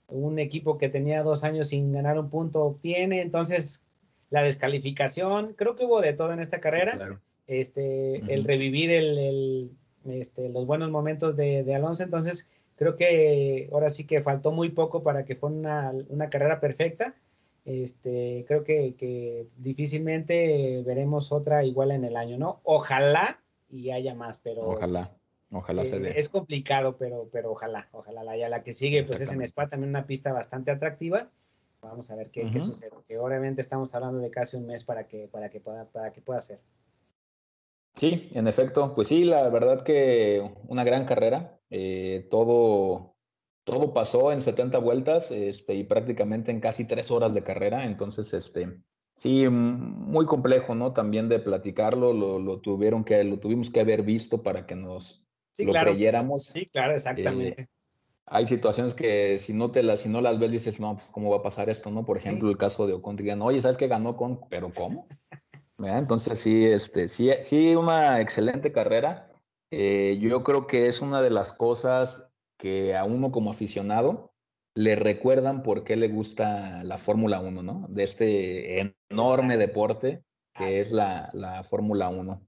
[0.07, 3.85] un equipo que tenía dos años sin ganar un punto obtiene, entonces
[4.29, 9.71] la descalificación, creo que hubo de todo en esta carrera, este, el revivir el,
[10.05, 15.03] este, los buenos momentos de, Alonso, entonces creo que ahora sí que faltó muy poco
[15.03, 17.15] para que fuera una, una carrera perfecta.
[17.63, 22.59] Este, creo que, difícilmente veremos otra igual en el año, ¿no?
[22.63, 25.07] Ojalá y haya más, pero ojalá,
[25.51, 26.19] ojalá se eh, dé.
[26.19, 29.67] Es complicado, pero, pero ojalá, ojalá la, ya la que sigue, pues es en Spa
[29.67, 31.29] también una pista bastante atractiva.
[31.81, 35.07] Vamos a ver qué, qué sucede, que obviamente estamos hablando de casi un mes para
[35.07, 36.59] que, para que pueda, para que pueda ser.
[37.95, 41.59] Sí, en efecto, pues sí, la verdad que una gran carrera.
[41.69, 43.15] Eh, todo,
[43.63, 47.85] todo pasó en 70 vueltas este, y prácticamente en casi tres horas de carrera.
[47.85, 48.81] Entonces, este,
[49.13, 50.93] sí, muy complejo, ¿no?
[50.93, 55.25] También de platicarlo, lo, tuvieron que, lo tuvimos que haber visto para que nos
[55.59, 56.45] lo creyéramos.
[56.45, 57.63] Sí, claro, exactamente.
[57.63, 57.67] Eh,
[58.25, 61.29] hay situaciones que si no te las, si no las ves, dices, no, pues, ¿cómo
[61.29, 61.91] va a pasar esto?
[61.91, 62.05] ¿No?
[62.05, 64.39] Por ejemplo, el caso de Ocon, digan, oye, ¿sabes que ganó con?
[64.49, 65.07] Pero ¿cómo?
[65.77, 69.31] Entonces sí, este, sí, sí, una excelente carrera.
[69.71, 74.33] Eh, yo creo que es una de las cosas que a uno como aficionado
[74.75, 77.87] le recuerdan por qué le gusta la Fórmula 1, ¿no?
[77.89, 80.23] De este enorme deporte
[80.53, 82.41] que es la, la Fórmula 1.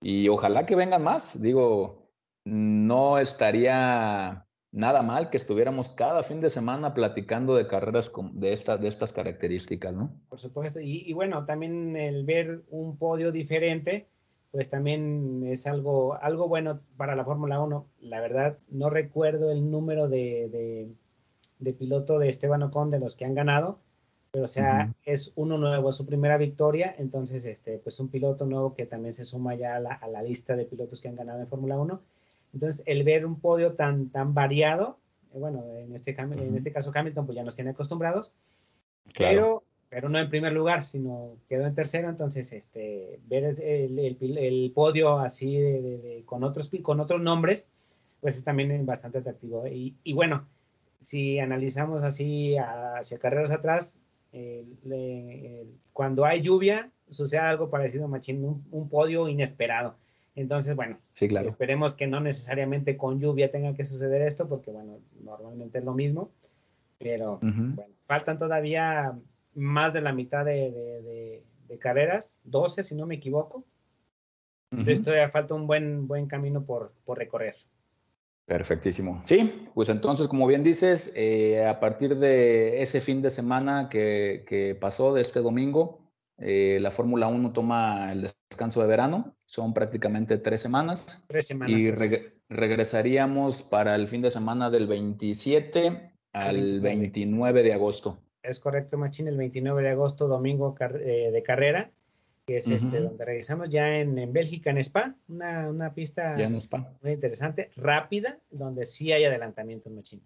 [0.00, 1.40] Y ojalá que vengan más.
[1.40, 2.07] Digo,
[2.48, 8.76] no estaría nada mal que estuviéramos cada fin de semana platicando de carreras de, esta,
[8.76, 10.12] de estas características, ¿no?
[10.28, 14.08] Por supuesto, y, bueno, también el ver un podio diferente,
[14.50, 17.86] pues también es algo, algo bueno para la Fórmula 1.
[18.00, 20.96] La verdad, no recuerdo el número de,
[21.58, 23.80] de, piloto de Esteban Ocon de los que han ganado,
[24.30, 28.46] pero o sea, es uno nuevo, es su primera victoria, entonces, este, pues un piloto
[28.46, 31.14] nuevo que también se suma ya a la, a la lista de pilotos que han
[31.14, 32.02] ganado en Fórmula 1
[32.52, 34.98] entonces, el ver un podio tan, tan variado,
[35.32, 38.34] eh, bueno, en este, en este caso Hamilton pues ya nos tiene acostumbrados,
[39.16, 43.98] pero, pero no en primer lugar, sino quedó en tercero, entonces este, ver el,
[44.38, 47.72] el, podio así de, con, otros, con otros nombres,
[48.20, 49.66] pues es también bastante atractivo.
[49.66, 50.48] Y, y bueno,
[50.98, 54.02] si analizamos así hacia carreras atrás,
[55.92, 59.96] cuando hay lluvia, sucede algo parecido a Machín, un podio inesperado.
[60.38, 60.94] Entonces, bueno,
[61.44, 65.94] esperemos que no necesariamente con lluvia tenga que suceder esto, porque bueno, normalmente es lo
[65.94, 66.30] mismo,
[66.96, 69.18] pero bueno, faltan todavía
[69.54, 71.42] más de la mitad de,
[71.80, 73.64] carreras, 12 si no me equivoco.
[74.70, 77.56] Entonces todavía falta un buen, buen camino por, recorrer.
[78.44, 79.20] Perfectísimo.
[79.24, 84.44] Sí, pues entonces, como bien dices, eh, a partir de ese fin de semana que,
[84.46, 85.98] que pasó, de este domingo,
[86.38, 91.24] eh, la Fórmula 1 toma el descanso de verano, son prácticamente tres semanas.
[91.26, 91.80] Tres semanas.
[91.80, 91.90] Y
[92.50, 97.62] regresaríamos para el fin de semana del 27 al 29.
[97.62, 98.18] de agosto.
[98.42, 101.90] Es correcto, Machín, el 29 de agosto, domingo eh, de carrera,
[102.46, 106.36] que es este, donde regresamos ya en, Bélgica, en Spa, una, una pista
[107.02, 110.20] muy interesante, rápida, donde sí hay adelantamientos, Machín.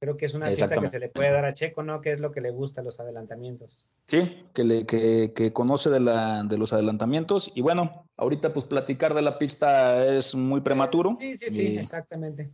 [0.00, 2.00] Creo que es una pista que se le puede dar a Checo, ¿no?
[2.00, 3.86] Que es lo que le gusta, los adelantamientos.
[4.06, 7.52] Sí, que, le, que, que conoce de, la, de los adelantamientos.
[7.54, 11.14] Y bueno, ahorita pues platicar de la pista es muy prematuro.
[11.18, 12.50] Sí, sí, sí, exactamente.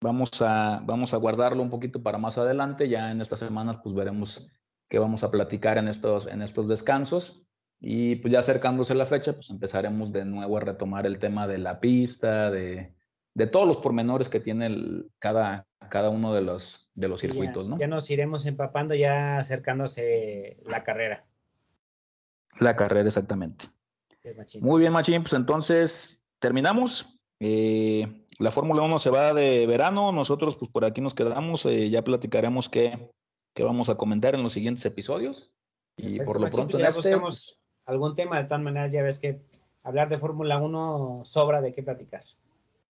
[0.00, 2.88] Vamos a, vamos a guardarlo un poquito para más adelante.
[2.88, 4.48] Ya en estas semanas pues veremos
[4.88, 7.42] qué vamos a platicar en estos, en estos descansos.
[7.78, 11.58] Y pues ya acercándose la fecha, pues empezaremos de nuevo a retomar el tema de
[11.58, 12.94] la pista, de,
[13.34, 17.68] de todos los pormenores que tiene el, cada, cada uno de los, de los circuitos,
[17.68, 17.78] ¿no?
[17.78, 21.26] Ya nos iremos empapando ya acercándose la carrera.
[22.58, 23.66] La carrera, exactamente.
[24.60, 27.18] Muy bien, Machín, pues entonces terminamos.
[27.40, 31.90] Eh, la Fórmula 1 se va de verano, nosotros pues por aquí nos quedamos, eh,
[31.90, 33.10] ya platicaremos qué,
[33.54, 35.52] qué, vamos a comentar en los siguientes episodios.
[35.96, 39.18] Y por lo pronto pues ya este, buscamos algún tema, de todas maneras ya ves
[39.18, 39.40] que
[39.82, 42.22] hablar de Fórmula 1 sobra de qué platicar.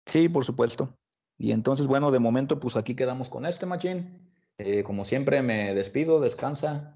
[0.06, 0.96] Sí, por supuesto.
[1.38, 4.32] Y entonces, bueno, de momento, pues aquí quedamos con este, Machín.
[4.58, 6.95] Eh, como siempre, me despido, descansa.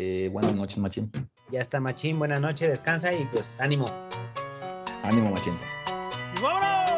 [0.00, 1.10] Eh, buenas noches, Machín.
[1.50, 2.20] Ya está, Machín.
[2.20, 3.86] Buenas noches, descansa y pues ánimo.
[5.02, 5.58] Ánimo, Machín.
[6.40, 6.97] ¡Vámonos!